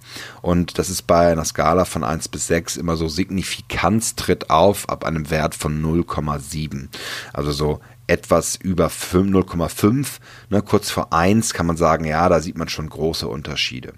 Und 0.42 0.78
das 0.78 0.90
ist 0.90 1.06
bei 1.06 1.30
einer 1.30 1.44
Skala 1.44 1.84
von 1.84 2.02
1 2.02 2.28
bis 2.28 2.48
6 2.48 2.78
immer 2.78 2.96
so, 2.96 3.06
Signifikanz 3.06 4.16
tritt 4.16 4.50
auf 4.50 4.88
ab 4.88 5.04
einem 5.04 5.30
Wert 5.30 5.54
von 5.54 5.80
0,7. 5.80 6.88
Also 7.32 7.52
so 7.52 7.80
etwas 8.10 8.56
über 8.56 8.88
0,5, 8.88 10.18
ne, 10.48 10.62
kurz 10.62 10.90
vor 10.90 11.12
1 11.12 11.54
kann 11.54 11.66
man 11.66 11.76
sagen, 11.76 12.04
ja, 12.04 12.28
da 12.28 12.40
sieht 12.40 12.58
man 12.58 12.68
schon 12.68 12.90
große 12.90 13.28
Unterschiede. 13.28 13.92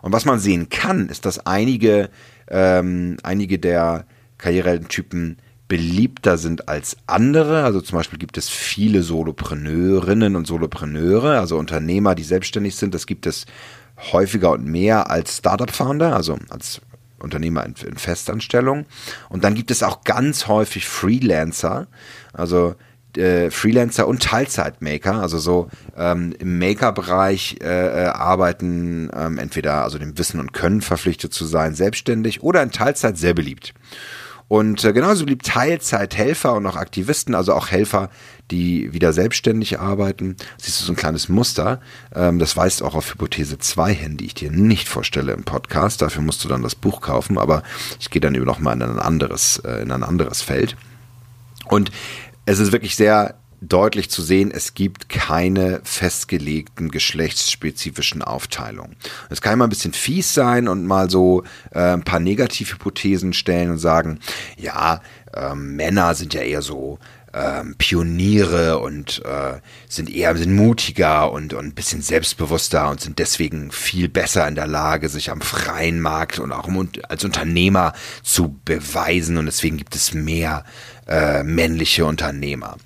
Und 0.00 0.14
was 0.14 0.24
man 0.24 0.38
sehen 0.40 0.70
kann, 0.70 1.10
ist, 1.10 1.26
dass 1.26 1.44
einige, 1.44 2.08
ähm, 2.48 3.18
einige 3.22 3.58
der 3.58 4.06
Karrieretypen 4.38 5.36
beliebter 5.68 6.38
sind 6.38 6.70
als 6.70 6.96
andere. 7.06 7.62
Also 7.64 7.82
zum 7.82 7.98
Beispiel 7.98 8.18
gibt 8.18 8.38
es 8.38 8.48
viele 8.48 9.02
Solopreneurinnen 9.02 10.36
und 10.36 10.46
Solopreneure, 10.46 11.38
also 11.38 11.58
Unternehmer, 11.58 12.14
die 12.14 12.24
selbstständig 12.24 12.76
sind. 12.76 12.94
Das 12.94 13.06
gibt 13.06 13.26
es 13.26 13.44
häufiger 14.10 14.52
und 14.52 14.64
mehr 14.64 15.10
als 15.10 15.36
Startup-Founder, 15.36 16.16
also 16.16 16.38
als 16.48 16.80
Unternehmer 17.18 17.66
in, 17.66 17.74
in 17.86 17.98
Festanstellung. 17.98 18.86
Und 19.28 19.44
dann 19.44 19.54
gibt 19.54 19.70
es 19.70 19.82
auch 19.82 20.02
ganz 20.04 20.46
häufig 20.46 20.88
Freelancer, 20.88 21.88
also 22.32 22.74
äh, 23.16 23.50
Freelancer 23.50 24.06
und 24.06 24.22
Teilzeitmaker, 24.22 25.20
also 25.20 25.38
so 25.38 25.68
ähm, 25.96 26.34
im 26.38 26.58
Maker-Bereich 26.58 27.58
äh, 27.62 27.66
äh, 27.66 28.06
arbeiten, 28.06 29.10
ähm, 29.14 29.38
entweder 29.38 29.82
also 29.82 29.98
dem 29.98 30.16
Wissen 30.18 30.40
und 30.40 30.52
Können 30.52 30.80
verpflichtet 30.80 31.32
zu 31.32 31.44
sein, 31.44 31.74
selbstständig 31.74 32.42
oder 32.42 32.62
in 32.62 32.70
Teilzeit 32.70 33.18
sehr 33.18 33.34
beliebt. 33.34 33.74
Und 34.50 34.82
äh, 34.84 34.92
genauso 34.92 35.26
beliebt 35.26 35.46
Teilzeithelfer 35.46 36.54
und 36.54 36.66
auch 36.66 36.74
Aktivisten, 36.74 37.36
also 37.36 37.54
auch 37.54 37.70
Helfer, 37.70 38.10
die 38.50 38.92
wieder 38.92 39.12
selbstständig 39.12 39.78
arbeiten. 39.78 40.34
Siehst 40.58 40.80
du 40.80 40.86
so 40.86 40.92
ein 40.92 40.96
kleines 40.96 41.28
Muster. 41.28 41.80
Ähm, 42.12 42.40
das 42.40 42.56
weist 42.56 42.82
auch 42.82 42.96
auf 42.96 43.12
Hypothese 43.12 43.58
2 43.58 43.94
hin, 43.94 44.16
die 44.16 44.26
ich 44.26 44.34
dir 44.34 44.50
nicht 44.50 44.88
vorstelle 44.88 45.34
im 45.34 45.44
Podcast. 45.44 46.02
Dafür 46.02 46.22
musst 46.22 46.42
du 46.44 46.48
dann 46.48 46.64
das 46.64 46.74
Buch 46.74 47.00
kaufen, 47.00 47.38
aber 47.38 47.62
ich 48.00 48.10
gehe 48.10 48.20
dann 48.20 48.34
über 48.34 48.44
noch 48.44 48.58
mal 48.58 48.72
in 48.72 48.82
ein 48.82 48.98
anderes, 48.98 49.62
äh, 49.64 49.82
in 49.82 49.92
ein 49.92 50.02
anderes 50.02 50.42
Feld. 50.42 50.76
Und 51.66 51.92
es 52.50 52.58
ist 52.58 52.72
wirklich 52.72 52.96
sehr 52.96 53.36
deutlich 53.60 54.10
zu 54.10 54.22
sehen, 54.22 54.50
es 54.50 54.74
gibt 54.74 55.08
keine 55.08 55.80
festgelegten 55.84 56.90
geschlechtsspezifischen 56.90 58.22
Aufteilungen. 58.22 58.96
Es 59.28 59.40
kann 59.40 59.52
immer 59.52 59.66
ein 59.66 59.70
bisschen 59.70 59.92
fies 59.92 60.34
sein 60.34 60.66
und 60.66 60.86
mal 60.86 61.10
so 61.10 61.44
äh, 61.70 61.92
ein 61.92 62.02
paar 62.02 62.20
Negativhypothesen 62.20 63.34
stellen 63.34 63.70
und 63.70 63.78
sagen, 63.78 64.18
ja, 64.56 65.00
äh, 65.32 65.54
Männer 65.54 66.14
sind 66.14 66.34
ja 66.34 66.40
eher 66.40 66.62
so 66.62 66.98
ähm, 67.32 67.74
Pioniere 67.78 68.78
und 68.78 69.22
äh, 69.24 69.60
sind 69.88 70.10
eher 70.10 70.36
sind 70.36 70.54
mutiger 70.54 71.32
und, 71.32 71.54
und 71.54 71.66
ein 71.66 71.74
bisschen 71.74 72.02
selbstbewusster 72.02 72.90
und 72.90 73.00
sind 73.00 73.18
deswegen 73.18 73.70
viel 73.70 74.08
besser 74.08 74.46
in 74.48 74.54
der 74.54 74.66
Lage, 74.66 75.08
sich 75.08 75.30
am 75.30 75.40
freien 75.40 76.00
Markt 76.00 76.38
und 76.38 76.52
auch 76.52 76.68
als 77.08 77.24
Unternehmer 77.24 77.92
zu 78.22 78.58
beweisen 78.64 79.36
und 79.36 79.46
deswegen 79.46 79.76
gibt 79.76 79.94
es 79.94 80.14
mehr 80.14 80.64
äh, 81.06 81.42
männliche 81.42 82.04
Unternehmer. 82.04 82.76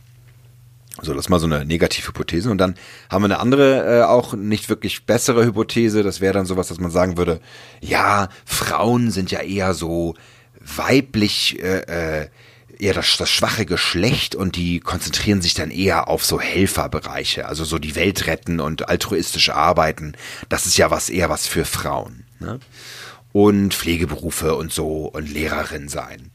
So, 1.02 1.12
das 1.12 1.26
ist 1.26 1.28
mal 1.28 1.40
so 1.40 1.46
eine 1.46 1.64
Negativhypothese. 1.64 2.50
Und 2.50 2.58
dann 2.58 2.76
haben 3.10 3.22
wir 3.22 3.26
eine 3.26 3.40
andere, 3.40 4.00
äh, 4.00 4.02
auch 4.04 4.34
nicht 4.34 4.68
wirklich 4.68 5.06
bessere 5.06 5.44
Hypothese. 5.44 6.02
Das 6.02 6.20
wäre 6.20 6.34
dann 6.34 6.46
sowas, 6.46 6.68
dass 6.68 6.78
man 6.78 6.90
sagen 6.90 7.16
würde, 7.16 7.40
ja, 7.80 8.28
Frauen 8.44 9.10
sind 9.10 9.30
ja 9.30 9.40
eher 9.40 9.74
so 9.74 10.14
weiblich, 10.60 11.60
äh, 11.62 12.22
äh, 12.22 12.28
eher 12.78 12.94
das, 12.94 13.16
das 13.16 13.30
schwache 13.30 13.66
Geschlecht 13.66 14.34
und 14.34 14.56
die 14.56 14.80
konzentrieren 14.80 15.42
sich 15.42 15.54
dann 15.54 15.70
eher 15.70 16.08
auf 16.08 16.24
so 16.24 16.40
Helferbereiche, 16.40 17.46
also 17.46 17.64
so 17.64 17.78
die 17.78 17.94
Welt 17.96 18.26
retten 18.26 18.60
und 18.60 18.88
altruistisch 18.88 19.50
arbeiten. 19.50 20.14
Das 20.48 20.66
ist 20.66 20.76
ja 20.76 20.90
was 20.90 21.10
eher 21.10 21.30
was 21.30 21.46
für 21.46 21.64
Frauen. 21.64 22.24
Ne? 22.40 22.60
Und 23.32 23.74
Pflegeberufe 23.74 24.54
und 24.54 24.72
so 24.72 25.06
und 25.06 25.28
Lehrerin 25.28 25.88
sein. 25.88 26.30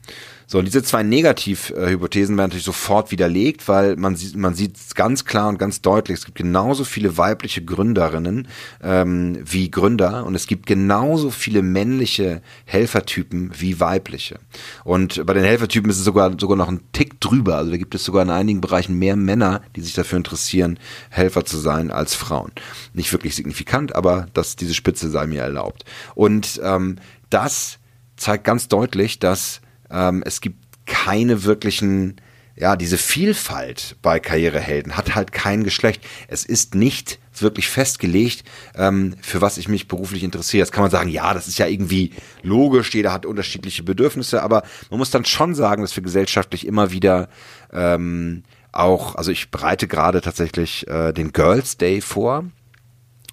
So, 0.52 0.58
und 0.58 0.66
diese 0.66 0.82
zwei 0.82 1.04
Negativhypothesen 1.04 2.36
werden 2.36 2.50
natürlich 2.50 2.66
sofort 2.66 3.12
widerlegt, 3.12 3.68
weil 3.68 3.96
man 3.98 4.16
sieht, 4.16 4.36
man 4.36 4.56
sieht 4.56 4.96
ganz 4.96 5.24
klar 5.24 5.48
und 5.48 5.60
ganz 5.60 5.84
deutlich, 5.84 6.18
es 6.18 6.26
gibt 6.26 6.40
genauso 6.40 6.86
viele 6.86 7.20
weibliche 7.20 7.64
Gründerinnen 7.64 8.48
ähm, 8.82 9.38
wie 9.46 9.70
Gründer 9.70 10.26
und 10.26 10.34
es 10.34 10.48
gibt 10.48 10.66
genauso 10.66 11.30
viele 11.30 11.62
männliche 11.62 12.42
Helfertypen 12.66 13.52
wie 13.60 13.80
weibliche. 13.80 14.40
Und 14.84 15.24
bei 15.24 15.36
den 15.36 15.44
Helfertypen 15.44 15.88
ist 15.92 16.00
es 16.00 16.04
sogar, 16.04 16.34
sogar 16.40 16.58
noch 16.58 16.70
ein 16.70 16.82
Tick 16.94 17.22
drüber. 17.22 17.58
Also 17.58 17.70
da 17.70 17.78
gibt 17.78 17.94
es 17.94 18.04
sogar 18.04 18.24
in 18.24 18.32
einigen 18.32 18.60
Bereichen 18.60 18.98
mehr 18.98 19.16
Männer, 19.16 19.62
die 19.76 19.82
sich 19.82 19.94
dafür 19.94 20.18
interessieren, 20.18 20.80
Helfer 21.12 21.46
zu 21.46 21.60
sein, 21.60 21.92
als 21.92 22.16
Frauen. 22.16 22.52
Nicht 22.96 23.14
wirklich 23.14 23.36
signifikant, 23.36 23.94
aber 23.94 24.26
dass 24.34 24.56
diese 24.56 24.74
Spitze 24.74 25.12
sei 25.12 25.28
mir 25.28 25.44
erlaubt. 25.44 25.86
Und 26.16 26.60
ähm, 26.64 26.96
das 27.30 27.78
zeigt 28.18 28.46
ganz 28.46 28.68
deutlich, 28.68 29.20
dass 29.20 29.62
ähm, 29.92 30.24
es 30.26 30.42
gibt 30.42 30.58
keine 30.86 31.44
wirklichen, 31.44 32.20
ja, 32.56 32.76
diese 32.76 32.98
Vielfalt 32.98 33.96
bei 34.02 34.20
Karrierehelden 34.20 34.98
hat 34.98 35.16
halt 35.16 35.32
kein 35.32 35.64
Geschlecht. 35.64 36.04
Es 36.28 36.46
ist 36.46 36.76
nicht 36.76 37.20
wirklich 37.42 37.70
festgelegt, 37.70 38.44
ähm, 38.76 39.16
für 39.22 39.42
was 39.42 39.58
ich 39.58 39.68
mich 39.68 39.88
beruflich 39.88 40.24
interessiere. 40.24 40.60
Jetzt 40.60 40.72
kann 40.72 40.84
man 40.84 40.92
sagen, 40.92 41.10
ja, 41.10 41.34
das 41.34 41.48
ist 41.48 41.58
ja 41.58 41.68
irgendwie 41.68 42.12
logisch, 42.42 42.94
jeder 42.94 43.14
hat 43.14 43.26
unterschiedliche 43.26 43.84
Bedürfnisse, 43.84 44.44
aber 44.44 44.64
man 44.90 45.00
muss 45.00 45.12
dann 45.12 45.26
schon 45.26 45.56
sagen, 45.56 45.82
dass 45.82 45.96
wir 45.96 46.04
gesellschaftlich 46.04 46.68
immer 46.68 46.92
wieder 46.92 47.30
ähm, 47.72 48.44
auch, 48.72 49.16
also 49.16 49.32
ich 49.32 49.52
bereite 49.52 49.88
gerade 49.88 50.22
tatsächlich 50.22 50.88
äh, 50.88 51.14
den 51.14 51.34
Girls 51.34 51.78
Day 51.78 52.02
vor. 52.02 52.46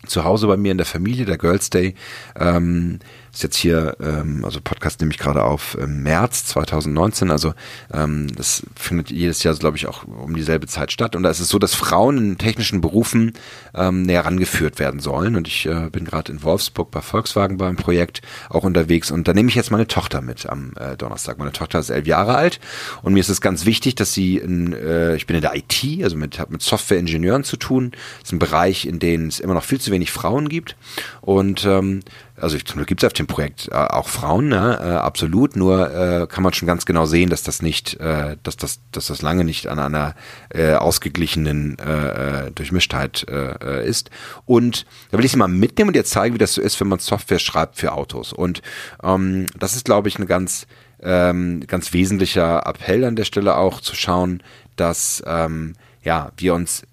Zu 0.06 0.22
Hause 0.22 0.46
bei 0.46 0.56
mir 0.56 0.70
in 0.70 0.78
der 0.78 0.86
Familie, 0.86 1.24
der 1.24 1.36
Girls 1.36 1.68
Day. 1.68 1.94
Ähm, 2.38 3.00
ist 3.36 3.42
jetzt 3.42 3.56
hier, 3.56 3.96
ähm, 4.00 4.46
also 4.46 4.60
Podcast 4.62 5.00
nehme 5.00 5.12
ich 5.12 5.18
gerade 5.18 5.44
auf 5.44 5.76
im 5.78 6.02
März 6.02 6.46
2019, 6.46 7.30
also 7.30 7.52
ähm, 7.92 8.34
das 8.34 8.62
findet 8.74 9.10
jedes 9.10 9.42
Jahr, 9.42 9.54
glaube 9.54 9.76
ich, 9.76 9.86
auch 9.86 10.04
um 10.04 10.34
dieselbe 10.34 10.66
Zeit 10.66 10.90
statt. 10.90 11.14
Und 11.14 11.22
da 11.22 11.28
ist 11.28 11.40
es 11.40 11.48
so, 11.48 11.58
dass 11.58 11.74
Frauen 11.74 12.16
in 12.16 12.38
technischen 12.38 12.80
Berufen 12.80 13.34
ähm, 13.76 14.02
näher 14.02 14.24
rangeführt 14.24 14.78
werden 14.78 15.00
sollen. 15.00 15.36
Und 15.36 15.46
ich 15.48 15.66
äh, 15.66 15.90
bin 15.90 16.04
gerade 16.04 16.32
in 16.32 16.42
Wolfsburg 16.42 16.90
bei 16.90 17.00
Volkswagen 17.00 17.56
beim 17.58 17.76
Projekt 17.76 18.22
auch 18.48 18.64
unterwegs. 18.64 19.10
Und 19.10 19.28
da 19.28 19.34
nehme 19.34 19.48
ich 19.48 19.54
jetzt 19.54 19.70
meine 19.70 19.86
Tochter 19.86 20.20
mit 20.20 20.46
am 20.46 20.72
äh, 20.78 20.96
Donnerstag. 20.96 21.38
Meine 21.38 21.52
Tochter 21.52 21.78
ist 21.78 21.90
elf 21.90 22.06
Jahre 22.06 22.36
alt 22.36 22.60
und 23.02 23.12
mir 23.12 23.20
ist 23.20 23.28
es 23.28 23.40
ganz 23.40 23.66
wichtig, 23.66 23.94
dass 23.94 24.12
sie, 24.12 24.38
in, 24.38 24.72
äh, 24.72 25.16
ich 25.16 25.26
bin 25.26 25.36
in 25.36 25.42
der 25.42 25.54
IT, 25.54 26.02
also 26.02 26.16
mit, 26.16 26.38
mit 26.50 26.62
Softwareingenieuren 26.62 27.44
zu 27.44 27.56
tun. 27.56 27.92
Das 28.20 28.28
ist 28.28 28.32
ein 28.32 28.38
Bereich, 28.38 28.86
in 28.86 28.98
dem 28.98 29.26
es 29.26 29.40
immer 29.40 29.54
noch 29.54 29.64
viel 29.64 29.80
zu 29.80 29.90
wenig 29.90 30.10
Frauen 30.10 30.48
gibt. 30.48 30.76
Und 31.20 31.64
ähm, 31.64 32.00
also 32.38 32.58
zum 32.58 32.76
Glück 32.76 32.88
gibt 32.88 33.02
es 33.02 33.06
auf 33.06 33.12
dem 33.12 33.26
Projekt 33.26 33.68
äh, 33.68 33.74
auch 33.74 34.08
Frauen, 34.08 34.48
ne? 34.48 34.78
äh, 34.80 34.88
absolut. 34.96 35.56
Nur 35.56 35.90
äh, 35.94 36.26
kann 36.26 36.42
man 36.42 36.52
schon 36.52 36.66
ganz 36.66 36.84
genau 36.84 37.06
sehen, 37.06 37.30
dass 37.30 37.42
das 37.42 37.62
nicht, 37.62 37.98
äh, 37.98 38.36
dass 38.42 38.56
das, 38.56 38.80
dass 38.92 39.06
das 39.06 39.22
lange 39.22 39.44
nicht 39.44 39.68
an 39.68 39.78
einer 39.78 40.14
äh, 40.50 40.74
ausgeglichenen 40.74 41.78
äh 41.78 42.50
Durchmischtheit 42.54 43.26
äh, 43.66 43.76
äh, 43.76 43.88
ist. 43.88 44.10
Und 44.44 44.86
da 45.10 45.18
will 45.18 45.24
ich 45.24 45.32
Sie 45.32 45.38
mal 45.38 45.48
mitnehmen 45.48 45.88
und 45.88 45.96
jetzt 45.96 46.10
zeigen, 46.10 46.34
wie 46.34 46.38
das 46.38 46.54
so 46.54 46.62
ist, 46.62 46.78
wenn 46.80 46.88
man 46.88 46.98
Software 46.98 47.38
schreibt 47.38 47.76
für 47.76 47.92
Autos. 47.92 48.32
Und 48.32 48.62
ähm, 49.02 49.46
das 49.58 49.76
ist, 49.76 49.84
glaube 49.84 50.08
ich, 50.08 50.16
eine 50.16 50.26
ganz 50.26 50.66
ähm, 51.02 51.62
ganz 51.66 51.92
wesentlicher 51.92 52.64
Appell 52.66 53.04
an 53.04 53.16
der 53.16 53.24
Stelle 53.24 53.56
auch 53.56 53.80
zu 53.80 53.94
schauen, 53.94 54.42
dass 54.76 55.22
ähm, 55.26 55.74
ja 56.02 56.32
wir 56.38 56.54
uns 56.54 56.84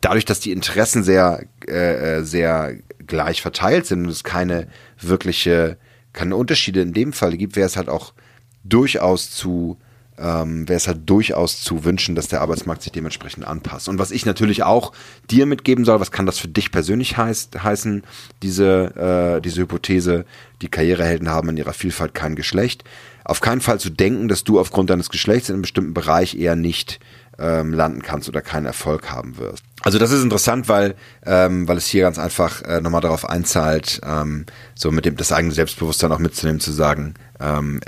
dadurch, 0.00 0.24
dass 0.24 0.40
die 0.40 0.52
Interessen 0.52 1.04
sehr 1.04 1.44
äh, 1.66 2.22
sehr 2.22 2.74
gleich 3.06 3.40
verteilt 3.40 3.86
sind 3.86 4.04
und 4.04 4.10
es 4.10 4.24
keine 4.24 4.68
wirkliche, 5.00 5.78
keine 6.12 6.36
Unterschiede 6.36 6.82
in 6.82 6.92
dem 6.92 7.12
Fall 7.12 7.36
gibt, 7.36 7.56
wäre 7.56 7.66
es 7.66 7.76
halt 7.76 7.88
auch 7.88 8.12
durchaus 8.64 9.30
zu, 9.30 9.78
ähm, 10.20 10.68
wäre 10.68 10.76
es 10.76 10.88
halt 10.88 11.08
durchaus 11.08 11.62
zu 11.62 11.84
wünschen, 11.84 12.14
dass 12.14 12.28
der 12.28 12.40
Arbeitsmarkt 12.40 12.82
sich 12.82 12.92
dementsprechend 12.92 13.46
anpasst. 13.46 13.88
Und 13.88 13.98
was 13.98 14.10
ich 14.10 14.26
natürlich 14.26 14.62
auch 14.62 14.92
dir 15.30 15.46
mitgeben 15.46 15.84
soll, 15.84 16.00
was 16.00 16.10
kann 16.10 16.26
das 16.26 16.38
für 16.38 16.48
dich 16.48 16.70
persönlich 16.70 17.16
heißt, 17.16 17.62
heißen, 17.62 18.02
diese, 18.42 19.36
äh, 19.38 19.40
diese 19.40 19.62
Hypothese, 19.62 20.24
die 20.62 20.68
Karrierehelden 20.68 21.28
haben 21.28 21.50
in 21.50 21.56
ihrer 21.56 21.72
Vielfalt 21.72 22.14
kein 22.14 22.34
Geschlecht. 22.34 22.84
Auf 23.24 23.40
keinen 23.40 23.60
Fall 23.60 23.78
zu 23.78 23.90
denken, 23.90 24.28
dass 24.28 24.44
du 24.44 24.58
aufgrund 24.58 24.90
deines 24.90 25.10
Geschlechts 25.10 25.48
in 25.48 25.54
einem 25.54 25.62
bestimmten 25.62 25.94
Bereich 25.94 26.34
eher 26.34 26.56
nicht 26.56 27.00
ähm, 27.38 27.72
landen 27.72 28.02
kannst 28.02 28.28
oder 28.28 28.40
keinen 28.40 28.66
Erfolg 28.66 29.10
haben 29.10 29.38
wirst. 29.38 29.64
Also 29.82 29.98
das 29.98 30.10
ist 30.10 30.22
interessant, 30.22 30.68
weil 30.68 30.96
ähm, 31.24 31.68
weil 31.68 31.76
es 31.76 31.86
hier 31.86 32.02
ganz 32.02 32.18
einfach 32.18 32.62
äh, 32.62 32.80
nochmal 32.80 33.00
darauf 33.00 33.28
einzahlt, 33.28 34.00
ähm, 34.04 34.44
so 34.74 34.90
mit 34.90 35.04
dem 35.04 35.16
das 35.16 35.30
eigene 35.30 35.54
Selbstbewusstsein 35.54 36.10
auch 36.10 36.18
mitzunehmen, 36.18 36.60
zu 36.60 36.72
sagen, 36.72 37.14
ähm, 37.38 37.80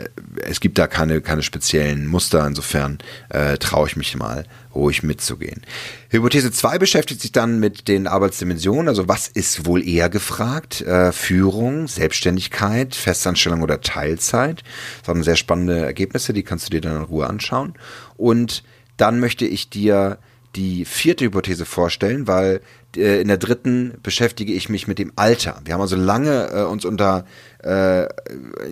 es 0.46 0.61
gibt 0.61 0.79
da 0.79 0.87
keine 0.87 1.20
keine 1.20 1.42
speziellen 1.42 2.07
Muster. 2.07 2.46
Insofern 2.46 2.98
äh, 3.29 3.59
traue 3.59 3.88
ich 3.88 3.96
mich 3.96 4.16
mal 4.16 4.44
ruhig 4.72 5.03
mitzugehen. 5.03 5.62
Hypothese 6.11 6.53
2 6.53 6.79
beschäftigt 6.79 7.22
sich 7.22 7.33
dann 7.33 7.59
mit 7.59 7.88
den 7.88 8.07
Arbeitsdimensionen. 8.07 8.88
Also 8.88 9.09
was 9.09 9.26
ist 9.26 9.66
wohl 9.66 9.87
eher 9.87 10.09
gefragt? 10.09 10.83
Äh, 10.83 11.11
Führung, 11.11 11.88
Selbstständigkeit, 11.88 12.94
Festanstellung 12.94 13.62
oder 13.62 13.81
Teilzeit. 13.81 14.62
Das 15.00 15.09
waren 15.09 15.24
sehr 15.24 15.37
spannende 15.37 15.85
Ergebnisse, 15.85 16.33
die 16.33 16.44
kannst 16.44 16.68
du 16.68 16.70
dir 16.70 16.81
dann 16.81 16.98
in 16.98 17.03
Ruhe 17.03 17.26
anschauen. 17.26 17.74
Und 18.16 18.62
dann 18.96 19.18
möchte 19.18 19.44
ich 19.44 19.70
dir 19.70 20.18
die 20.57 20.85
vierte 20.85 21.25
Hypothese 21.25 21.65
vorstellen, 21.65 22.27
weil 22.27 22.61
äh, 22.97 23.21
in 23.21 23.29
der 23.29 23.37
dritten 23.37 23.95
beschäftige 24.03 24.53
ich 24.53 24.69
mich 24.69 24.89
mit 24.89 24.99
dem 24.99 25.13
Alter. 25.17 25.61
Wir 25.65 25.75
haben 25.75 25.81
also 25.81 25.97
lange 25.97 26.51
äh, 26.53 26.63
uns 26.63 26.85
unter 26.85 27.25
äh, 27.63 28.07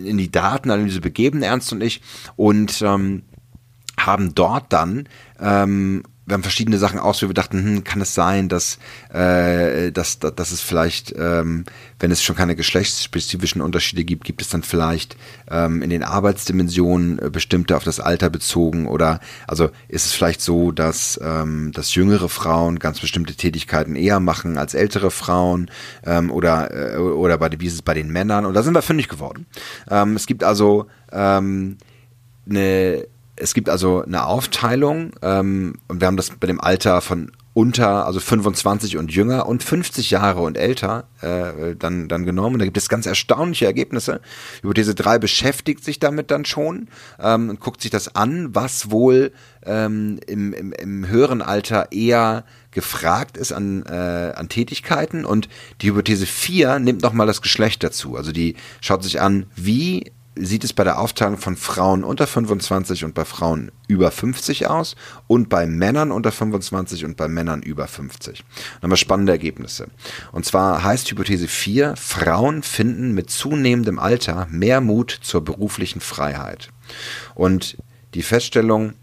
in 0.03 0.17
die 0.17 0.31
Datenanalyse 0.31 1.01
begeben, 1.01 1.41
Ernst 1.41 1.71
und 1.71 1.81
ich, 1.81 2.01
und 2.35 2.81
ähm, 2.81 3.23
haben 3.99 4.35
dort 4.35 4.71
dann 4.73 5.07
ähm, 5.39 6.03
wir 6.29 6.35
haben 6.35 6.43
verschiedene 6.43 6.77
Sachen 6.77 6.99
aus, 6.99 7.23
wo 7.23 7.27
wir 7.27 7.33
dachten, 7.33 7.63
hm, 7.63 7.83
kann 7.83 8.01
es 8.01 8.13
sein, 8.13 8.49
dass, 8.49 8.77
äh, 9.11 9.91
dass, 9.91 10.19
dass, 10.19 10.35
dass 10.35 10.51
es 10.51 10.61
vielleicht, 10.61 11.13
ähm, 11.17 11.65
wenn 11.99 12.11
es 12.11 12.21
schon 12.21 12.35
keine 12.35 12.55
geschlechtsspezifischen 12.55 13.61
Unterschiede 13.61 14.03
gibt, 14.03 14.25
gibt 14.25 14.41
es 14.41 14.49
dann 14.49 14.61
vielleicht 14.61 15.17
ähm, 15.49 15.81
in 15.81 15.89
den 15.89 16.03
Arbeitsdimensionen 16.03 17.19
äh, 17.19 17.29
bestimmte 17.31 17.75
auf 17.75 17.83
das 17.83 17.99
Alter 17.99 18.29
bezogen 18.29 18.87
oder 18.87 19.19
also 19.47 19.71
ist 19.87 20.05
es 20.05 20.13
vielleicht 20.13 20.41
so, 20.41 20.71
dass, 20.71 21.19
ähm, 21.23 21.71
dass 21.73 21.95
jüngere 21.95 22.29
Frauen 22.29 22.77
ganz 22.77 22.99
bestimmte 22.99 23.33
Tätigkeiten 23.33 23.95
eher 23.95 24.19
machen 24.19 24.57
als 24.57 24.75
ältere 24.75 25.09
Frauen 25.09 25.71
ähm, 26.05 26.29
oder, 26.31 26.93
äh, 26.93 26.97
oder 26.97 27.39
bei, 27.39 27.49
wie 27.57 27.65
ist 27.65 27.73
es 27.73 27.81
bei 27.81 27.95
den 27.95 28.11
Männern 28.11 28.45
und 28.45 28.53
da 28.53 28.61
sind 28.61 28.75
wir 28.75 28.83
fündig 28.83 29.09
geworden. 29.09 29.47
Ähm, 29.89 30.15
es 30.15 30.27
gibt 30.27 30.43
also 30.43 30.85
ähm, 31.11 31.77
eine 32.47 33.07
es 33.39 33.53
gibt 33.53 33.69
also 33.69 34.03
eine 34.03 34.25
Aufteilung 34.25 35.11
ähm, 35.21 35.75
und 35.87 36.01
wir 36.01 36.07
haben 36.07 36.17
das 36.17 36.31
bei 36.31 36.47
dem 36.47 36.59
Alter 36.61 37.01
von 37.01 37.31
unter, 37.53 38.05
also 38.05 38.19
25 38.19 38.97
und 38.97 39.11
jünger 39.11 39.45
und 39.45 39.63
50 39.63 40.11
Jahre 40.11 40.41
und 40.41 40.57
älter 40.57 41.09
äh, 41.21 41.75
dann, 41.75 42.07
dann 42.07 42.25
genommen. 42.25 42.55
Und 42.55 42.59
da 42.59 42.65
gibt 42.65 42.77
es 42.77 42.87
ganz 42.87 43.05
erstaunliche 43.05 43.65
Ergebnisse. 43.65 44.21
Diese 44.63 44.95
drei 44.95 45.17
beschäftigt 45.17 45.83
sich 45.83 45.99
damit 45.99 46.31
dann 46.31 46.45
schon 46.45 46.87
ähm, 47.19 47.49
und 47.49 47.59
guckt 47.59 47.81
sich 47.81 47.91
das 47.91 48.15
an, 48.15 48.55
was 48.55 48.91
wohl 48.91 49.33
ähm, 49.65 50.19
im, 50.27 50.53
im, 50.53 50.71
im 50.71 51.07
höheren 51.07 51.41
Alter 51.41 51.91
eher 51.91 52.45
gefragt 52.71 53.35
ist 53.35 53.51
an, 53.51 53.83
äh, 53.87 54.33
an 54.35 54.47
Tätigkeiten. 54.47 55.25
Und 55.25 55.49
die 55.81 55.89
Hypothese 55.89 56.27
4 56.27 56.79
nimmt 56.79 57.01
nochmal 57.01 57.27
das 57.27 57.41
Geschlecht 57.41 57.83
dazu. 57.83 58.15
Also 58.15 58.31
die 58.31 58.55
schaut 58.79 59.03
sich 59.03 59.19
an, 59.19 59.47
wie 59.55 60.11
sieht 60.39 60.63
es 60.63 60.73
bei 60.73 60.83
der 60.83 60.99
Aufteilung 60.99 61.37
von 61.37 61.55
Frauen 61.55 62.03
unter 62.03 62.25
25 62.25 63.03
und 63.05 63.13
bei 63.13 63.25
Frauen 63.25 63.71
über 63.87 64.11
50 64.11 64.67
aus 64.67 64.95
und 65.27 65.49
bei 65.49 65.65
Männern 65.65 66.11
unter 66.11 66.31
25 66.31 67.05
und 67.05 67.17
bei 67.17 67.27
Männern 67.27 67.61
über 67.61 67.87
50. 67.87 68.43
Dann 68.45 68.83
haben 68.83 68.91
wir 68.91 68.97
spannende 68.97 69.31
Ergebnisse. 69.31 69.87
Und 70.31 70.45
zwar 70.45 70.83
heißt 70.83 71.09
Hypothese 71.11 71.47
4, 71.47 71.95
Frauen 71.95 72.63
finden 72.63 73.13
mit 73.13 73.29
zunehmendem 73.29 73.99
Alter 73.99 74.47
mehr 74.49 74.81
Mut 74.81 75.11
zur 75.21 75.43
beruflichen 75.43 76.01
Freiheit. 76.01 76.69
Und 77.35 77.77
die 78.13 78.23
Feststellung, 78.23 78.93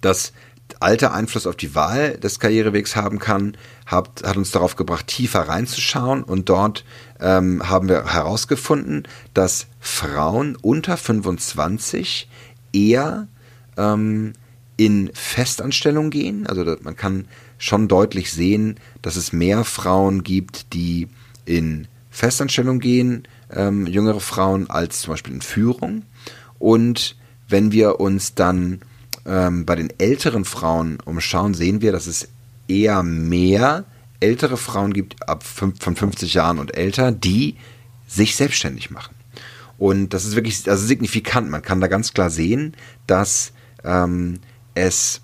dass 0.00 0.32
Alter 0.80 1.12
Einfluss 1.12 1.46
auf 1.46 1.56
die 1.56 1.74
Wahl 1.74 2.16
des 2.18 2.38
Karrierewegs 2.38 2.96
haben 2.96 3.18
kann, 3.18 3.56
hat, 3.86 4.22
hat 4.24 4.36
uns 4.36 4.50
darauf 4.50 4.76
gebracht, 4.76 5.06
tiefer 5.06 5.40
reinzuschauen 5.42 6.22
und 6.22 6.48
dort 6.48 6.84
ähm, 7.20 7.68
haben 7.68 7.88
wir 7.88 8.12
herausgefunden, 8.12 9.06
dass 9.34 9.66
Frauen 9.80 10.56
unter 10.56 10.96
25 10.96 12.28
eher 12.72 13.28
ähm, 13.76 14.32
in 14.76 15.10
Festanstellung 15.12 16.10
gehen. 16.10 16.46
Also 16.46 16.64
man 16.82 16.96
kann 16.96 17.26
schon 17.58 17.88
deutlich 17.88 18.32
sehen, 18.32 18.76
dass 19.02 19.16
es 19.16 19.32
mehr 19.32 19.64
Frauen 19.64 20.22
gibt, 20.24 20.72
die 20.72 21.08
in 21.44 21.86
Festanstellung 22.10 22.80
gehen, 22.80 23.28
ähm, 23.50 23.86
jüngere 23.86 24.20
Frauen, 24.20 24.70
als 24.70 25.02
zum 25.02 25.12
Beispiel 25.12 25.34
in 25.34 25.42
Führung. 25.42 26.02
Und 26.58 27.16
wenn 27.48 27.72
wir 27.72 28.00
uns 28.00 28.34
dann 28.34 28.80
ähm, 29.26 29.66
bei 29.66 29.76
den 29.76 29.92
älteren 29.98 30.44
Frauen 30.44 30.98
umschauen, 31.04 31.54
sehen 31.54 31.80
wir, 31.80 31.92
dass 31.92 32.06
es 32.06 32.28
eher 32.68 33.02
mehr 33.02 33.84
ältere 34.20 34.56
Frauen 34.56 34.92
gibt, 34.92 35.28
ab 35.28 35.42
fünf, 35.42 35.82
von 35.82 35.96
50 35.96 36.34
Jahren 36.34 36.58
und 36.58 36.76
älter, 36.76 37.10
die 37.12 37.56
sich 38.06 38.36
selbstständig 38.36 38.90
machen. 38.90 39.14
Und 39.78 40.10
das 40.12 40.24
ist 40.24 40.36
wirklich 40.36 40.68
also 40.68 40.86
signifikant. 40.86 41.50
Man 41.50 41.62
kann 41.62 41.80
da 41.80 41.86
ganz 41.86 42.12
klar 42.12 42.28
sehen, 42.28 42.76
dass 43.06 43.52
ähm, 43.82 44.40
es 44.74 45.22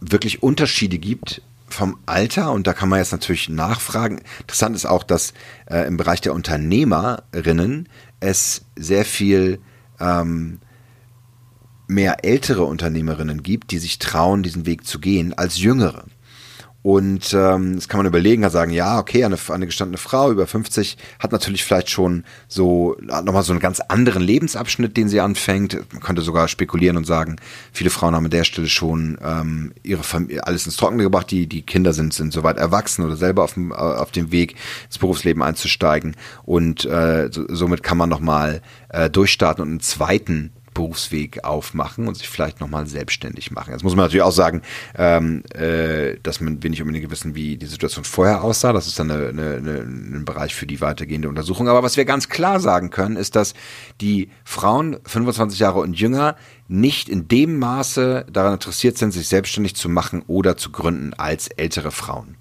wirklich 0.00 0.42
Unterschiede 0.42 0.98
gibt 0.98 1.42
vom 1.68 1.96
Alter 2.06 2.52
und 2.52 2.66
da 2.66 2.72
kann 2.72 2.88
man 2.88 2.98
jetzt 2.98 3.12
natürlich 3.12 3.48
nachfragen. 3.48 4.20
Interessant 4.40 4.76
ist 4.76 4.86
auch, 4.86 5.02
dass 5.02 5.32
äh, 5.66 5.86
im 5.86 5.96
Bereich 5.96 6.20
der 6.20 6.34
Unternehmerinnen 6.34 7.88
es 8.20 8.64
sehr 8.76 9.04
viel 9.04 9.60
ähm, 10.00 10.58
mehr 11.86 12.24
ältere 12.24 12.64
Unternehmerinnen 12.64 13.42
gibt, 13.42 13.70
die 13.70 13.78
sich 13.78 13.98
trauen, 13.98 14.42
diesen 14.42 14.66
Weg 14.66 14.86
zu 14.86 14.98
gehen, 14.98 15.32
als 15.34 15.58
jüngere. 15.58 16.04
Und 16.84 17.32
ähm, 17.32 17.76
das 17.76 17.88
kann 17.88 17.96
man 17.96 18.06
überlegen, 18.06 18.42
kann 18.42 18.50
sagen, 18.50 18.70
ja, 18.70 18.98
okay, 18.98 19.24
eine, 19.24 19.38
eine 19.48 19.64
gestandene 19.64 19.96
Frau 19.96 20.30
über 20.30 20.46
50 20.46 20.98
hat 21.18 21.32
natürlich 21.32 21.64
vielleicht 21.64 21.88
schon 21.88 22.24
so 22.46 22.94
nochmal 23.00 23.42
so 23.42 23.54
einen 23.54 23.60
ganz 23.60 23.80
anderen 23.80 24.22
Lebensabschnitt, 24.22 24.94
den 24.94 25.08
sie 25.08 25.22
anfängt. 25.22 25.80
Man 25.94 26.02
könnte 26.02 26.20
sogar 26.20 26.46
spekulieren 26.46 26.98
und 26.98 27.06
sagen, 27.06 27.36
viele 27.72 27.88
Frauen 27.88 28.14
haben 28.14 28.26
an 28.26 28.30
der 28.30 28.44
Stelle 28.44 28.68
schon 28.68 29.16
ähm, 29.24 29.72
ihre 29.82 30.02
Familie, 30.02 30.46
alles 30.46 30.66
ins 30.66 30.76
Trockene 30.76 31.04
gebracht, 31.04 31.30
die, 31.30 31.46
die 31.46 31.62
Kinder 31.62 31.94
sind, 31.94 32.12
sind 32.12 32.34
soweit 32.34 32.58
erwachsen 32.58 33.02
oder 33.02 33.16
selber 33.16 33.44
auf 33.44 33.54
dem, 33.54 33.72
auf 33.72 34.10
dem 34.10 34.30
Weg 34.30 34.56
ins 34.84 34.98
Berufsleben 34.98 35.42
einzusteigen. 35.42 36.14
Und 36.42 36.84
äh, 36.84 37.30
so, 37.32 37.46
somit 37.48 37.82
kann 37.82 37.96
man 37.96 38.10
nochmal 38.10 38.60
äh, 38.90 39.08
durchstarten 39.08 39.62
und 39.62 39.70
einen 39.70 39.80
zweiten 39.80 40.52
Berufsweg 40.74 41.44
aufmachen 41.44 42.08
und 42.08 42.16
sich 42.16 42.28
vielleicht 42.28 42.60
nochmal 42.60 42.86
selbstständig 42.86 43.50
machen. 43.52 43.72
Jetzt 43.72 43.84
muss 43.84 43.94
man 43.94 44.04
natürlich 44.04 44.22
auch 44.22 44.32
sagen, 44.32 44.62
ähm, 44.96 45.42
äh, 45.54 46.16
dass 46.22 46.40
man 46.40 46.62
wenig 46.62 46.82
unbedingt 46.82 47.10
wissen, 47.10 47.34
wie 47.34 47.56
die 47.56 47.66
Situation 47.66 48.04
vorher 48.04 48.42
aussah. 48.42 48.72
Das 48.72 48.86
ist 48.86 48.98
dann 48.98 49.10
eine, 49.10 49.28
eine, 49.28 49.54
eine, 49.56 49.78
ein 49.80 50.24
Bereich 50.24 50.54
für 50.54 50.66
die 50.66 50.80
weitergehende 50.80 51.28
Untersuchung. 51.28 51.68
Aber 51.68 51.82
was 51.82 51.96
wir 51.96 52.04
ganz 52.04 52.28
klar 52.28 52.60
sagen 52.60 52.90
können, 52.90 53.16
ist, 53.16 53.36
dass 53.36 53.54
die 54.00 54.30
Frauen 54.44 54.98
25 55.06 55.58
Jahre 55.58 55.80
und 55.80 55.98
jünger 55.98 56.36
nicht 56.66 57.08
in 57.08 57.28
dem 57.28 57.58
Maße 57.58 58.26
daran 58.32 58.54
interessiert 58.54 58.96
sind, 58.96 59.12
sich 59.12 59.28
selbstständig 59.28 59.76
zu 59.76 59.88
machen 59.88 60.22
oder 60.26 60.56
zu 60.56 60.70
gründen 60.70 61.12
als 61.14 61.48
ältere 61.48 61.90
Frauen. 61.90 62.36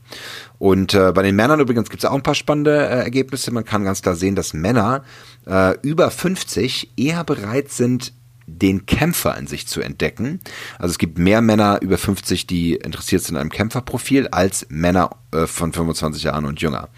Und 0.60 0.94
äh, 0.94 1.12
bei 1.12 1.24
den 1.24 1.36
Männern 1.36 1.60
übrigens 1.60 1.90
gibt 1.90 2.04
es 2.04 2.10
auch 2.10 2.16
ein 2.16 2.24
paar 2.24 2.36
spannende 2.36 2.72
äh, 2.78 3.04
Ergebnisse. 3.04 3.52
Man 3.52 3.66
kann 3.66 3.84
ganz 3.84 4.02
klar 4.02 4.16
sehen, 4.16 4.36
dass 4.36 4.54
Männer 4.54 5.04
äh, 5.46 5.78
über 5.82 6.10
50 6.10 6.94
eher 6.98 7.24
bereit 7.24 7.70
sind, 7.70 8.14
den 8.48 8.86
Kämpfer 8.86 9.38
in 9.38 9.48
sich 9.48 9.68
zu 9.68 9.82
entdecken. 9.82 10.40
Also 10.78 10.92
es 10.92 10.98
gibt 10.98 11.18
mehr 11.18 11.42
Männer 11.42 11.82
über 11.82 11.98
50, 11.98 12.48
die 12.48 12.76
interessiert 12.76 13.24
sind 13.24 13.36
an 13.36 13.42
einem 13.42 13.52
Kämpferprofil, 13.52 14.28
als 14.30 14.66
Männer 14.70 15.12
äh, 15.32 15.48
von 15.48 15.74
25 15.74 16.24
Jahren 16.24 16.46
und 16.46 16.62
jünger. 16.62 16.90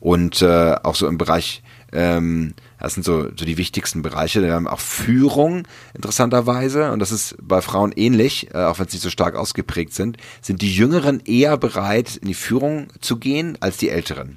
Und 0.00 0.42
äh, 0.42 0.76
auch 0.82 0.94
so 0.94 1.06
im 1.06 1.18
Bereich 1.18 1.62
ähm, 1.94 2.54
das 2.80 2.94
sind 2.94 3.04
so, 3.04 3.22
so 3.22 3.44
die 3.46 3.56
wichtigsten 3.56 4.02
Bereiche. 4.02 4.42
Wir 4.42 4.52
haben 4.52 4.66
auch 4.66 4.80
Führung, 4.80 5.66
interessanterweise, 5.94 6.92
und 6.92 6.98
das 6.98 7.12
ist 7.12 7.36
bei 7.40 7.62
Frauen 7.62 7.92
ähnlich, 7.92 8.52
äh, 8.52 8.58
auch 8.58 8.78
wenn 8.78 8.88
sie 8.88 8.96
nicht 8.96 9.04
so 9.04 9.10
stark 9.10 9.36
ausgeprägt 9.36 9.94
sind, 9.94 10.18
sind 10.42 10.60
die 10.60 10.74
Jüngeren 10.74 11.20
eher 11.20 11.56
bereit, 11.56 12.16
in 12.16 12.28
die 12.28 12.34
Führung 12.34 12.88
zu 13.00 13.16
gehen 13.16 13.56
als 13.60 13.78
die 13.78 13.88
Älteren. 13.88 14.36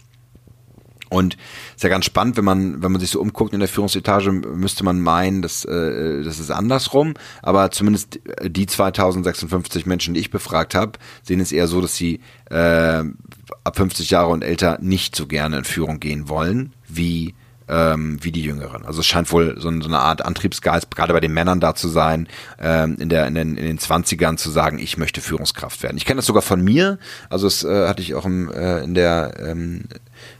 Und 1.09 1.37
ist 1.75 1.83
ja 1.83 1.89
ganz 1.89 2.05
spannend, 2.05 2.37
wenn 2.37 2.45
man, 2.45 2.81
wenn 2.81 2.91
man 2.91 2.99
sich 2.99 3.11
so 3.11 3.21
umguckt 3.21 3.53
in 3.53 3.59
der 3.59 3.69
Führungsetage, 3.69 4.31
müsste 4.31 4.83
man 4.83 5.01
meinen, 5.01 5.41
dass 5.41 5.65
äh, 5.65 6.23
das 6.23 6.39
ist 6.39 6.51
andersrum. 6.51 7.13
Aber 7.41 7.71
zumindest 7.71 8.19
die 8.43 8.65
2056 8.65 9.85
Menschen, 9.85 10.13
die 10.13 10.19
ich 10.19 10.31
befragt 10.31 10.75
habe, 10.75 10.93
sehen 11.23 11.39
es 11.39 11.51
eher 11.51 11.67
so, 11.67 11.81
dass 11.81 11.95
sie 11.95 12.19
äh, 12.49 13.03
ab 13.63 13.75
50 13.75 14.09
Jahre 14.09 14.29
und 14.29 14.43
älter 14.43 14.77
nicht 14.81 15.15
so 15.15 15.27
gerne 15.27 15.59
in 15.59 15.63
Führung 15.63 15.99
gehen 15.99 16.29
wollen, 16.29 16.73
wie 16.87 17.35
ähm, 17.67 18.17
wie 18.21 18.31
die 18.31 18.41
Jüngeren. 18.41 18.85
Also 18.85 19.01
es 19.01 19.07
scheint 19.07 19.31
wohl 19.31 19.55
so, 19.57 19.69
so 19.81 19.87
eine 19.87 19.99
Art 19.99 20.23
Antriebsgeist, 20.23 20.95
gerade 20.95 21.13
bei 21.13 21.19
den 21.19 21.33
Männern 21.33 21.59
da 21.59 21.75
zu 21.75 21.87
sein, 21.87 22.27
ähm, 22.59 22.97
in, 22.99 23.09
der, 23.09 23.27
in, 23.27 23.35
den, 23.35 23.57
in 23.57 23.65
den 23.65 23.79
20ern 23.79 24.37
zu 24.37 24.49
sagen, 24.49 24.79
ich 24.79 24.97
möchte 24.97 25.21
Führungskraft 25.21 25.83
werden. 25.83 25.97
Ich 25.97 26.05
kenne 26.05 26.17
das 26.17 26.25
sogar 26.25 26.41
von 26.41 26.63
mir, 26.63 26.97
also 27.29 27.47
das 27.47 27.63
äh, 27.63 27.87
hatte 27.87 28.01
ich 28.01 28.15
auch 28.15 28.25
im, 28.25 28.51
äh, 28.51 28.79
in 28.79 28.93
der 28.93 29.33
ähm, 29.39 29.85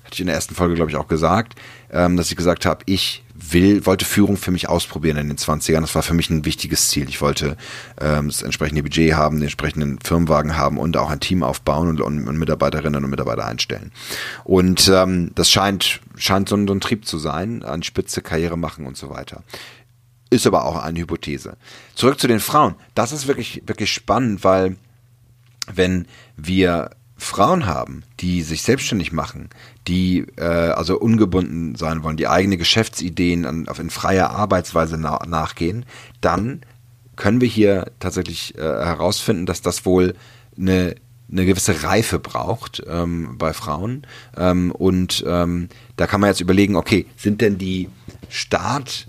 hatte 0.03 0.13
ich 0.13 0.21
in 0.21 0.27
der 0.27 0.35
ersten 0.35 0.55
Folge, 0.55 0.75
glaube 0.75 0.89
ich, 0.89 0.97
auch 0.97 1.07
gesagt, 1.09 1.55
ähm, 1.91 2.15
dass 2.15 2.29
ich 2.29 2.37
gesagt 2.37 2.65
habe, 2.65 2.83
ich 2.85 3.23
will, 3.39 3.85
wollte 3.85 4.05
Führung 4.05 4.37
für 4.37 4.51
mich 4.51 4.67
ausprobieren 4.67 5.17
in 5.17 5.27
den 5.27 5.37
20ern. 5.37 5.81
Das 5.81 5.95
war 5.95 6.03
für 6.03 6.13
mich 6.13 6.29
ein 6.29 6.45
wichtiges 6.45 6.89
Ziel. 6.89 7.07
Ich 7.07 7.21
wollte 7.21 7.55
ähm, 7.99 8.27
das 8.27 8.41
entsprechende 8.41 8.83
Budget 8.83 9.13
haben, 9.13 9.37
den 9.37 9.43
entsprechenden 9.43 9.99
Firmenwagen 9.99 10.57
haben 10.57 10.77
und 10.77 10.97
auch 10.97 11.09
ein 11.09 11.19
Team 11.19 11.43
aufbauen 11.43 11.89
und, 11.89 12.01
und, 12.01 12.27
und 12.27 12.37
Mitarbeiterinnen 12.37 13.03
und 13.03 13.09
Mitarbeiter 13.09 13.45
einstellen. 13.45 13.91
Und 14.43 14.89
ähm, 14.93 15.31
das 15.35 15.51
scheint, 15.51 16.01
scheint 16.15 16.49
so 16.49 16.55
ein, 16.55 16.67
so 16.67 16.73
ein 16.73 16.81
Trieb 16.81 17.05
zu 17.05 17.17
sein, 17.17 17.63
an 17.63 17.83
Spitze 17.83 18.21
Karriere 18.21 18.57
machen 18.57 18.85
und 18.85 18.97
so 18.97 19.09
weiter. 19.09 19.43
Ist 20.29 20.47
aber 20.47 20.65
auch 20.65 20.75
eine 20.75 20.99
Hypothese. 20.99 21.57
Zurück 21.95 22.19
zu 22.19 22.27
den 22.27 22.39
Frauen. 22.39 22.75
Das 22.95 23.11
ist 23.11 23.27
wirklich, 23.27 23.63
wirklich 23.65 23.93
spannend, 23.93 24.43
weil 24.43 24.75
wenn 25.73 26.07
wir 26.35 26.89
Frauen 27.17 27.65
haben, 27.65 28.03
die 28.19 28.43
sich 28.43 28.61
selbstständig 28.61 29.11
machen, 29.11 29.49
die 29.87 30.25
äh, 30.37 30.43
also 30.43 30.99
ungebunden 30.99 31.75
sein 31.75 32.03
wollen, 32.03 32.17
die 32.17 32.27
eigene 32.27 32.57
Geschäftsideen 32.57 33.45
an, 33.45 33.67
auf 33.67 33.79
in 33.79 33.89
freier 33.89 34.29
Arbeitsweise 34.29 34.97
na, 34.97 35.19
nachgehen, 35.27 35.85
dann 36.21 36.61
können 37.15 37.41
wir 37.41 37.47
hier 37.47 37.91
tatsächlich 37.99 38.55
äh, 38.55 38.61
herausfinden, 38.61 39.47
dass 39.47 39.61
das 39.61 39.85
wohl 39.85 40.13
eine 40.57 40.95
eine 41.31 41.45
gewisse 41.45 41.83
Reife 41.83 42.19
braucht 42.19 42.81
ähm, 42.87 43.37
bei 43.37 43.53
Frauen. 43.53 44.07
Ähm, 44.37 44.71
und 44.71 45.23
ähm, 45.27 45.69
da 45.97 46.07
kann 46.07 46.21
man 46.21 46.29
jetzt 46.29 46.39
überlegen, 46.39 46.75
okay, 46.75 47.05
sind 47.17 47.41
denn 47.41 47.57
die 47.57 47.89
Start, 48.29 49.07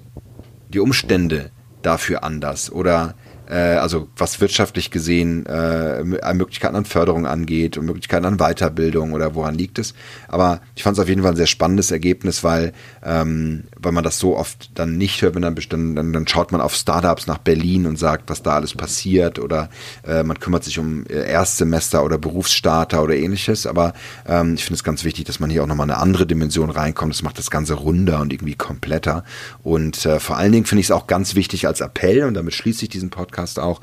die 0.68 0.80
Umstände 0.80 1.50
dafür 1.82 2.24
anders? 2.24 2.72
Oder 2.72 3.14
also 3.54 4.08
was 4.16 4.40
wirtschaftlich 4.40 4.90
gesehen 4.90 5.46
äh, 5.46 6.04
Möglichkeiten 6.04 6.76
an 6.76 6.84
Förderung 6.84 7.26
angeht 7.26 7.78
und 7.78 7.86
Möglichkeiten 7.86 8.24
an 8.24 8.36
Weiterbildung 8.38 9.12
oder 9.12 9.34
woran 9.34 9.54
liegt 9.54 9.78
es. 9.78 9.94
Aber 10.28 10.60
ich 10.74 10.82
fand 10.82 10.96
es 10.96 11.02
auf 11.02 11.08
jeden 11.08 11.22
Fall 11.22 11.32
ein 11.32 11.36
sehr 11.36 11.46
spannendes 11.46 11.90
Ergebnis, 11.90 12.44
weil, 12.44 12.72
ähm, 13.02 13.64
weil 13.76 13.92
man 13.92 14.04
das 14.04 14.18
so 14.18 14.36
oft 14.36 14.70
dann 14.74 14.98
nicht 14.98 15.22
hört, 15.22 15.34
wenn 15.34 15.42
dann, 15.42 15.54
dann, 15.94 16.12
dann 16.12 16.28
schaut 16.28 16.52
man 16.52 16.60
auf 16.60 16.74
Startups 16.74 17.26
nach 17.26 17.38
Berlin 17.38 17.86
und 17.86 17.98
sagt, 17.98 18.28
was 18.28 18.42
da 18.42 18.54
alles 18.54 18.74
passiert 18.74 19.38
oder 19.38 19.70
äh, 20.06 20.22
man 20.22 20.38
kümmert 20.38 20.64
sich 20.64 20.78
um 20.78 21.06
äh, 21.06 21.30
Erstsemester 21.30 22.04
oder 22.04 22.18
Berufsstarter 22.18 23.02
oder 23.02 23.16
ähnliches. 23.16 23.66
Aber 23.66 23.94
ähm, 24.26 24.54
ich 24.54 24.64
finde 24.64 24.74
es 24.74 24.84
ganz 24.84 25.04
wichtig, 25.04 25.24
dass 25.24 25.40
man 25.40 25.50
hier 25.50 25.62
auch 25.62 25.66
nochmal 25.66 25.90
eine 25.90 25.98
andere 25.98 26.26
Dimension 26.26 26.70
reinkommt. 26.70 27.14
Das 27.14 27.22
macht 27.22 27.38
das 27.38 27.50
Ganze 27.50 27.74
runder 27.74 28.20
und 28.20 28.32
irgendwie 28.32 28.54
kompletter. 28.54 29.24
Und 29.62 30.04
äh, 30.04 30.20
vor 30.20 30.36
allen 30.36 30.52
Dingen 30.52 30.66
finde 30.66 30.80
ich 30.80 30.88
es 30.88 30.90
auch 30.90 31.06
ganz 31.06 31.34
wichtig 31.34 31.66
als 31.66 31.80
Appell, 31.80 32.24
und 32.24 32.34
damit 32.34 32.54
schließe 32.54 32.84
ich 32.84 32.88
diesen 32.88 33.10
Podcast, 33.10 33.37
Podcast 33.38 33.60
auch, 33.60 33.80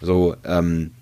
so 0.00 0.36
ähm, 0.44 0.92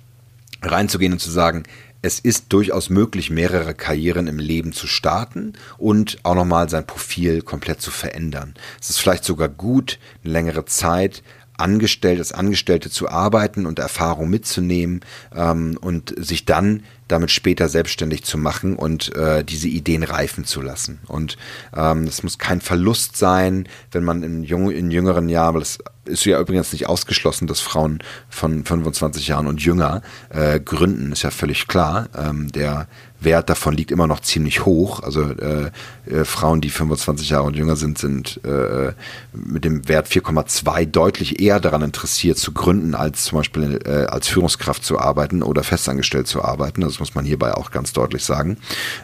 reinzugehen 0.62 1.12
und 1.12 1.18
zu 1.18 1.30
sagen, 1.30 1.64
es 2.02 2.20
ist 2.20 2.52
durchaus 2.52 2.88
möglich, 2.88 3.30
mehrere 3.30 3.74
Karrieren 3.74 4.28
im 4.28 4.38
Leben 4.38 4.72
zu 4.72 4.86
starten 4.86 5.54
und 5.76 6.18
auch 6.22 6.36
nochmal 6.36 6.68
sein 6.68 6.86
Profil 6.86 7.42
komplett 7.42 7.80
zu 7.80 7.90
verändern. 7.90 8.54
Es 8.80 8.90
ist 8.90 8.98
vielleicht 8.98 9.24
sogar 9.24 9.48
gut, 9.48 9.98
eine 10.22 10.32
längere 10.32 10.64
Zeit 10.66 11.24
angestellt 11.58 12.18
als 12.18 12.32
Angestellte 12.32 12.90
zu 12.90 13.08
arbeiten 13.08 13.66
und 13.66 13.78
Erfahrung 13.78 14.30
mitzunehmen 14.30 15.00
ähm, 15.34 15.76
und 15.80 16.14
sich 16.16 16.44
dann 16.44 16.84
damit 17.08 17.30
später 17.30 17.68
selbstständig 17.68 18.24
zu 18.24 18.38
machen 18.38 18.76
und 18.76 19.14
äh, 19.14 19.44
diese 19.44 19.68
Ideen 19.68 20.02
reifen 20.02 20.44
zu 20.44 20.60
lassen. 20.60 21.00
Und 21.06 21.36
ähm, 21.74 22.04
es 22.04 22.22
muss 22.22 22.38
kein 22.38 22.60
Verlust 22.60 23.16
sein, 23.16 23.68
wenn 23.92 24.04
man 24.04 24.22
in, 24.22 24.42
jung, 24.42 24.70
in 24.70 24.90
jüngeren 24.90 25.28
Jahren, 25.28 25.54
weil 25.54 25.62
es 25.62 25.78
ist 26.06 26.24
ja 26.24 26.40
übrigens 26.40 26.72
nicht 26.72 26.88
ausgeschlossen, 26.88 27.46
dass 27.46 27.60
Frauen 27.60 28.02
von 28.28 28.64
25 28.64 29.28
Jahren 29.28 29.46
und 29.46 29.60
jünger 29.60 30.02
äh, 30.30 30.60
gründen, 30.60 31.12
ist 31.12 31.22
ja 31.22 31.30
völlig 31.30 31.66
klar. 31.66 32.08
Ähm, 32.16 32.50
der 32.52 32.86
Wert 33.20 33.48
davon 33.48 33.74
liegt 33.74 33.90
immer 33.90 34.06
noch 34.06 34.20
ziemlich 34.20 34.64
hoch. 34.64 35.00
Also 35.02 35.22
äh, 35.22 35.70
äh, 36.06 36.24
Frauen, 36.24 36.60
die 36.60 36.70
25 36.70 37.30
Jahre 37.30 37.44
und 37.44 37.56
jünger 37.56 37.76
sind, 37.76 37.98
sind 37.98 38.40
äh, 38.44 38.92
mit 39.32 39.64
dem 39.64 39.88
Wert 39.88 40.08
4,2 40.08 40.86
deutlich 40.86 41.40
eher 41.40 41.58
daran 41.60 41.82
interessiert 41.82 42.38
zu 42.38 42.52
gründen, 42.52 42.94
als 42.94 43.24
zum 43.24 43.38
Beispiel 43.38 43.80
äh, 43.84 44.06
als 44.06 44.28
Führungskraft 44.28 44.84
zu 44.84 44.98
arbeiten 44.98 45.42
oder 45.42 45.62
festangestellt 45.62 46.26
zu 46.26 46.42
arbeiten. 46.42 46.82
Das 46.96 47.00
muss 47.00 47.14
man 47.14 47.26
hierbei 47.26 47.52
auch 47.52 47.70
ganz 47.70 47.92
deutlich 47.92 48.24
sagen. 48.24 48.56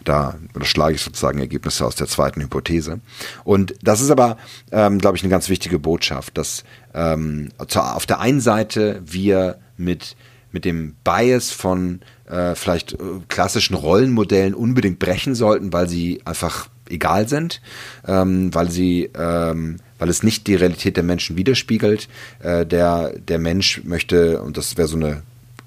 Da 0.05 0.37
schlage 0.63 0.95
ich 0.95 1.03
sozusagen 1.03 1.39
Ergebnisse 1.39 1.85
aus 1.85 1.95
der 1.95 2.07
zweiten 2.07 2.41
Hypothese. 2.41 3.01
Und 3.45 3.75
das 3.83 4.01
ist 4.01 4.11
aber, 4.11 4.39
ähm, 4.71 4.99
glaube 4.99 5.19
ich, 5.19 5.23
eine 5.23 5.31
ganz 5.31 5.51
wichtige 5.51 5.79
Botschaft, 5.79 6.39
dass 6.39 6.65
ähm, 6.95 7.51
auf 7.59 8.07
der 8.07 8.21
einen 8.21 8.41
Seite 8.41 9.03
wir 9.05 9.59
mit 9.77 10.17
mit 10.55 10.67
dem 10.67 10.97
Bias 11.03 11.51
von 11.51 12.01
äh, 12.29 12.55
vielleicht 12.55 12.93
äh, 12.93 12.97
klassischen 13.29 13.75
Rollenmodellen 13.75 14.55
unbedingt 14.55 14.99
brechen 14.99 15.35
sollten, 15.35 15.73
weil 15.73 15.89
sie 15.89 16.21
einfach 16.27 16.69
egal 16.91 17.27
sind, 17.27 17.63
ähm, 18.07 18.55
weil 18.55 18.71
sie, 18.71 19.09
ähm, 19.17 19.79
weil 19.99 20.11
es 20.11 20.23
nicht 20.23 20.47
die 20.47 20.55
Realität 20.55 20.99
der 20.99 21.05
Menschen 21.05 21.37
widerspiegelt. 21.39 22.09
Äh, 22.41 22.67
der, 22.67 23.15
der 23.19 23.39
Mensch 23.39 23.83
möchte, 23.85 24.43
und 24.43 24.59
das 24.59 24.77
wäre 24.77 24.89
so 24.89 24.97
eine 24.97 25.23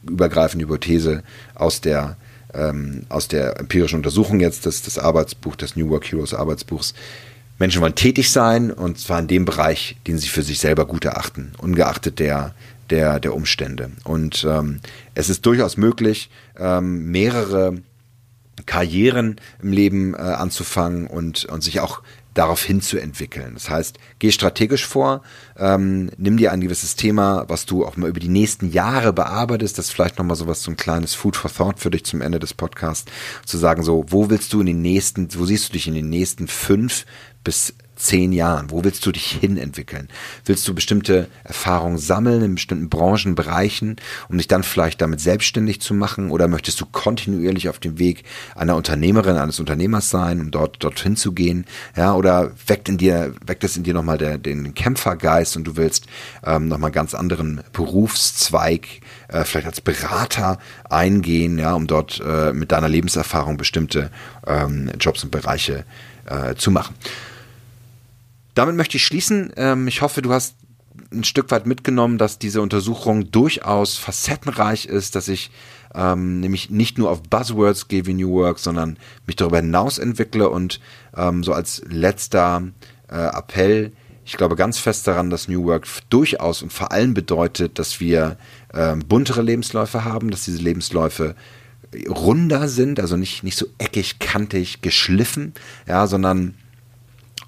übergreifende 0.10 0.66
Hypothese 0.66 1.24
aus 1.54 1.82
der 1.82 2.18
ähm, 2.54 3.06
aus 3.10 3.28
der 3.28 3.60
empirischen 3.60 3.98
Untersuchung 3.98 4.40
jetzt 4.40 4.66
des, 4.66 4.82
des 4.82 4.98
Arbeitsbuch, 4.98 5.56
des 5.56 5.76
New 5.76 5.90
Work 5.90 6.12
Heroes 6.12 6.34
Arbeitsbuchs, 6.34 6.94
Menschen 7.58 7.82
wollen 7.82 7.96
tätig 7.96 8.32
sein 8.32 8.72
und 8.72 9.00
zwar 9.00 9.20
in 9.20 9.28
dem 9.28 9.46
Bereich, 9.46 9.98
den 10.08 10.18
sie 10.18 10.28
für 10.28 10.42
sich 10.42 10.60
selber 10.60 10.86
gut 10.86 11.06
erachten, 11.06 11.54
ungeachtet 11.58 12.20
der, 12.20 12.54
der, 12.90 13.20
der 13.20 13.34
Umstände. 13.34 13.92
Und 14.04 14.46
ähm, 14.50 14.80
es 15.14 15.30
ist 15.30 15.46
durchaus 15.46 15.78
möglich, 15.78 16.30
ähm, 16.58 17.12
mehrere 17.12 17.78
Karrieren 18.66 19.38
im 19.62 19.72
Leben 19.72 20.14
äh, 20.14 20.18
anzufangen 20.18 21.08
und, 21.08 21.46
und 21.46 21.64
sich 21.64 21.80
auch 21.80 22.02
darauf 22.36 22.64
hinzuentwickeln. 22.64 23.56
Das 23.56 23.70
heißt, 23.70 23.98
geh 24.20 24.32
strategisch 24.32 24.86
vor, 24.86 25.24
ähm, 25.58 26.12
nimm 26.18 26.38
dir 26.38 26.52
ein 26.52 26.62
gewisses 26.62 26.96
Thema, 26.96 27.46
was 27.48 27.66
du 27.66 27.86
auch 27.86 27.98
mal 27.98 28.10
über 28.10 28.20
die 28.20 28.28
nächsten 28.28 28.72
Jahre 28.72 29.14
bearbeitest, 29.14 29.78
das 29.78 29.86
ist 29.86 29.92
vielleicht 29.92 30.20
nochmal 30.20 30.36
so 30.36 30.46
was, 30.46 30.62
so 30.62 30.70
ein 30.70 30.78
kleines 30.78 31.16
Food 31.16 31.36
for 31.36 31.52
Thought 31.52 31.80
für 31.80 31.90
dich 31.90 32.06
zum 32.06 32.22
Ende 32.22 32.40
des 32.40 32.54
Podcasts, 32.54 33.12
zu 33.46 33.58
sagen 33.58 33.82
so, 33.82 34.06
wo 34.10 34.30
willst 34.30 34.54
du 34.54 34.60
in 34.60 34.68
den 34.68 34.82
nächsten, 34.82 35.28
wo 35.40 35.46
siehst 35.46 35.70
du 35.70 35.74
dich 35.74 35.88
in 35.88 35.96
den 35.96 36.10
nächsten 36.10 36.48
fünf 36.48 37.06
bis 37.44 37.74
zehn 37.96 38.32
Jahren? 38.32 38.72
Wo 38.72 38.84
willst 38.84 39.06
du 39.06 39.12
dich 39.12 39.26
hin 39.26 39.58
entwickeln? 39.58 40.10
Willst 40.46 40.68
du 40.68 40.74
bestimmte 40.74 41.28
Erfahrungen 41.44 41.98
sammeln 41.98 42.42
in 42.42 42.56
bestimmten 42.56 42.90
Branchen, 42.90 43.36
Bereichen, 43.36 43.96
um 44.30 44.38
dich 44.38 44.48
dann 44.48 44.64
vielleicht 44.64 45.02
damit 45.02 45.20
selbstständig 45.20 45.82
zu 45.82 45.94
machen? 45.94 46.32
Oder 46.32 46.48
möchtest 46.48 46.80
du 46.82 46.86
kontinuierlich 46.86 47.70
auf 47.70 47.80
dem 47.80 48.00
Weg 48.00 48.24
einer 48.56 48.76
Unternehmerin, 48.76 49.38
eines 49.38 49.60
Unternehmers 49.60 50.10
sein, 50.10 50.42
um 50.42 50.52
dort 50.52 50.84
dorthin 50.84 51.16
zu 51.16 51.32
gehen? 51.32 51.66
Ja, 51.96 52.14
oder 52.16 52.52
weckt 52.68 52.90
in 52.90 52.98
dir, 52.98 53.34
weckt 53.46 53.64
es 53.64 53.78
in 53.78 53.84
dir 53.84 53.94
nochmal 53.94 54.18
der, 54.18 54.38
den 54.38 54.74
Kämpfergeist 54.74 55.56
und 55.58 55.66
du 55.66 55.76
willst 55.78 56.08
ähm, 56.46 56.68
nochmal 56.68 56.92
ganz 56.92 57.14
anderen 57.14 57.62
Berufszweig, 57.74 58.88
äh, 59.30 59.44
vielleicht 59.44 59.68
als 59.68 59.82
Berater 59.82 60.60
eingehen, 60.90 61.58
ja, 61.58 61.74
um 61.74 61.88
dort 61.88 62.22
äh, 62.26 62.54
mit 62.54 62.72
deiner 62.72 62.90
Lebenserfahrung 62.90 63.58
bestimmte 63.58 64.12
ähm, 64.46 64.92
Jobs 65.00 65.24
und 65.24 65.32
Bereiche 65.32 65.86
äh, 66.26 66.56
zu 66.56 66.72
machen. 66.72 66.96
Damit 68.56 68.76
möchte 68.76 68.98
ich 68.98 69.06
schließen. 69.06 69.54
Ähm, 69.58 69.88
ich 69.88 70.02
hoffe, 70.02 70.22
du 70.22 70.32
hast 70.34 70.56
ein 71.12 71.24
Stück 71.24 71.52
weit 71.52 71.68
mitgenommen, 71.68 72.18
dass 72.18 72.40
diese 72.40 72.62
Untersuchung 72.62 73.30
durchaus 73.30 73.98
facettenreich 73.98 74.86
ist, 74.86 75.16
dass 75.16 75.28
ich 75.28 75.52
ähm, 75.94 76.40
nämlich 76.40 76.70
nicht 76.70 76.98
nur 76.98 77.10
auf 77.10 77.22
Buzzwords 77.24 77.88
gehe 77.88 78.06
wie 78.06 78.14
New 78.14 78.32
Work, 78.32 78.60
sondern 78.60 78.98
mich 79.28 79.36
darüber 79.36 79.58
hinaus 79.58 79.98
entwickle 79.98 80.50
und 80.50 80.80
ähm, 81.16 81.44
so 81.44 81.54
als 81.54 81.84
letzter 81.88 82.64
äh, 83.10 83.16
Appell, 83.16 83.92
ich 84.26 84.38
glaube 84.38 84.56
ganz 84.56 84.80
fest 84.80 85.08
daran, 85.08 85.30
dass 85.30 85.48
New 85.48 85.66
Work 85.66 85.88
durchaus 86.10 86.64
und 86.64 86.74
vor 86.74 86.92
allem 86.92 87.14
bedeutet, 87.14 87.78
dass 87.78 88.00
wir 88.00 88.38
ähm, 88.74 89.00
buntere 89.00 89.42
Lebensläufe 89.42 90.04
haben, 90.04 90.32
dass 90.32 90.46
diese 90.46 90.62
Lebensläufe 90.62 91.36
runder 92.10 92.68
sind, 92.68 93.00
also 93.00 93.16
nicht, 93.16 93.44
nicht 93.44 93.58
so 93.58 93.68
eckig, 93.78 94.20
kantig, 94.20 94.82
geschliffen, 94.82 95.54
ja, 95.88 96.08
sondern 96.08 96.56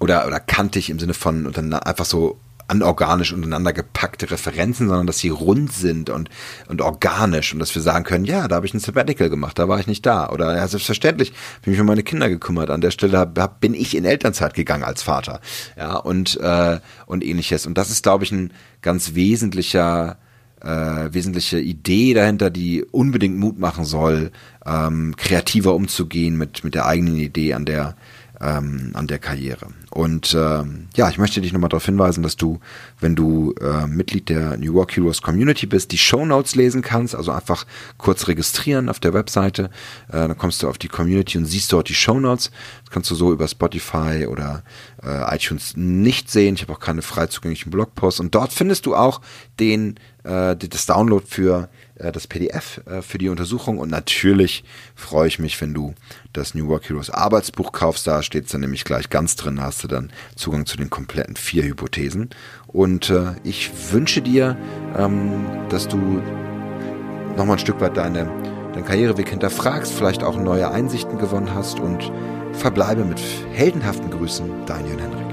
oder, 0.00 0.26
oder 0.26 0.40
kantig 0.40 0.90
im 0.90 0.98
Sinne 0.98 1.14
von 1.14 1.52
dann 1.52 1.72
einfach 1.72 2.04
so 2.04 2.38
anorganisch 2.68 3.32
untereinander 3.32 3.72
gepackte 3.72 4.30
Referenzen, 4.30 4.88
sondern 4.88 5.06
dass 5.06 5.18
sie 5.18 5.30
rund 5.30 5.72
sind 5.72 6.10
und, 6.10 6.28
und 6.68 6.82
organisch 6.82 7.52
und 7.54 7.58
dass 7.60 7.74
wir 7.74 7.82
sagen 7.82 8.04
können, 8.04 8.26
ja, 8.26 8.46
da 8.46 8.56
habe 8.56 8.66
ich 8.66 8.74
ein 8.74 8.78
Sabbatical 8.78 9.30
gemacht, 9.30 9.58
da 9.58 9.68
war 9.68 9.80
ich 9.80 9.86
nicht 9.86 10.04
da. 10.04 10.28
Oder 10.28 10.54
ja, 10.54 10.68
selbstverständlich 10.68 11.32
bin 11.62 11.72
ich 11.72 11.80
um 11.80 11.86
meine 11.86 12.02
Kinder 12.02 12.28
gekümmert. 12.28 12.70
An 12.70 12.82
der 12.82 12.90
Stelle 12.90 13.18
hab, 13.18 13.60
bin 13.60 13.72
ich 13.72 13.96
in 13.96 14.04
Elternzeit 14.04 14.52
gegangen 14.52 14.84
als 14.84 15.02
Vater. 15.02 15.40
Ja, 15.78 15.96
und, 15.96 16.38
äh, 16.40 16.78
und 17.06 17.24
ähnliches. 17.24 17.66
Und 17.66 17.78
das 17.78 17.90
ist, 17.90 18.02
glaube 18.02 18.24
ich, 18.24 18.32
ein 18.32 18.52
ganz 18.82 19.14
wesentlicher 19.14 20.18
äh, 20.60 21.12
wesentliche 21.12 21.60
Idee 21.60 22.14
dahinter, 22.14 22.50
die 22.50 22.82
unbedingt 22.82 23.38
Mut 23.38 23.60
machen 23.60 23.84
soll, 23.84 24.32
ähm, 24.66 25.14
kreativer 25.16 25.74
umzugehen 25.74 26.36
mit, 26.36 26.64
mit 26.64 26.74
der 26.74 26.86
eigenen 26.86 27.16
Idee 27.16 27.54
an 27.54 27.64
der, 27.64 27.94
ähm, 28.40 28.90
an 28.94 29.06
der 29.06 29.18
Karriere. 29.18 29.68
Und 29.90 30.34
ähm, 30.38 30.88
ja, 30.94 31.08
ich 31.08 31.18
möchte 31.18 31.40
dich 31.40 31.52
nochmal 31.52 31.70
darauf 31.70 31.86
hinweisen, 31.86 32.22
dass 32.22 32.36
du, 32.36 32.60
wenn 33.00 33.16
du 33.16 33.54
äh, 33.60 33.86
Mitglied 33.86 34.28
der 34.28 34.56
New 34.56 34.74
York 34.74 34.96
Heroes 34.96 35.22
Community 35.22 35.66
bist, 35.66 35.92
die 35.92 35.98
Show 35.98 36.24
Notes 36.24 36.54
lesen 36.54 36.82
kannst, 36.82 37.14
also 37.14 37.32
einfach 37.32 37.66
kurz 37.96 38.28
registrieren 38.28 38.88
auf 38.88 39.00
der 39.00 39.14
Webseite, 39.14 39.70
äh, 40.08 40.12
dann 40.12 40.38
kommst 40.38 40.62
du 40.62 40.68
auf 40.68 40.78
die 40.78 40.88
Community 40.88 41.38
und 41.38 41.46
siehst 41.46 41.72
dort 41.72 41.88
die 41.88 41.94
Show 41.94 42.20
Notes. 42.20 42.50
Das 42.84 42.90
kannst 42.92 43.10
du 43.10 43.14
so 43.14 43.32
über 43.32 43.48
Spotify 43.48 44.26
oder 44.28 44.62
äh, 45.02 45.34
iTunes 45.34 45.76
nicht 45.76 46.30
sehen. 46.30 46.54
Ich 46.54 46.62
habe 46.62 46.72
auch 46.72 46.80
keine 46.80 47.02
frei 47.02 47.26
zugänglichen 47.26 47.70
Blogposts 47.70 48.20
und 48.20 48.34
dort 48.34 48.52
findest 48.52 48.86
du 48.86 48.94
auch 48.94 49.20
den 49.58 49.98
äh, 50.24 50.56
das 50.56 50.86
Download 50.86 51.24
für 51.26 51.68
äh, 51.98 52.12
das 52.12 52.26
PDF 52.26 52.80
äh, 52.86 53.02
für 53.02 53.18
die 53.18 53.28
Untersuchung 53.28 53.78
und 53.78 53.90
natürlich 53.90 54.64
freue 54.94 55.28
ich 55.28 55.38
mich, 55.38 55.60
wenn 55.60 55.74
du 55.74 55.94
das 56.32 56.54
New 56.54 56.68
Work 56.68 56.88
Heroes 56.88 57.10
Arbeitsbuch 57.10 57.72
kaufst. 57.72 58.06
Da 58.06 58.22
steht 58.22 58.46
es 58.46 58.52
dann 58.52 58.60
nämlich 58.60 58.84
gleich 58.84 59.10
ganz 59.10 59.36
drin, 59.36 59.60
hast 59.60 59.84
du 59.84 59.88
dann 59.88 60.10
Zugang 60.36 60.66
zu 60.66 60.76
den 60.76 60.90
kompletten 60.90 61.36
vier 61.36 61.64
Hypothesen. 61.64 62.30
Und 62.66 63.10
äh, 63.10 63.32
ich 63.44 63.70
wünsche 63.92 64.22
dir, 64.22 64.56
ähm, 64.96 65.46
dass 65.68 65.88
du 65.88 66.22
nochmal 67.36 67.56
ein 67.56 67.60
Stück 67.60 67.80
weit 67.80 67.96
deine, 67.96 68.26
deinen 68.72 68.84
Karriereweg 68.84 69.28
hinterfragst, 69.28 69.92
vielleicht 69.92 70.22
auch 70.22 70.36
neue 70.36 70.70
Einsichten 70.70 71.18
gewonnen 71.18 71.54
hast 71.54 71.80
und 71.80 72.12
verbleibe 72.52 73.04
mit 73.04 73.20
heldenhaften 73.52 74.10
Grüßen, 74.10 74.66
dein 74.66 74.86
Jörn 74.86 74.98
Henrik. 74.98 75.28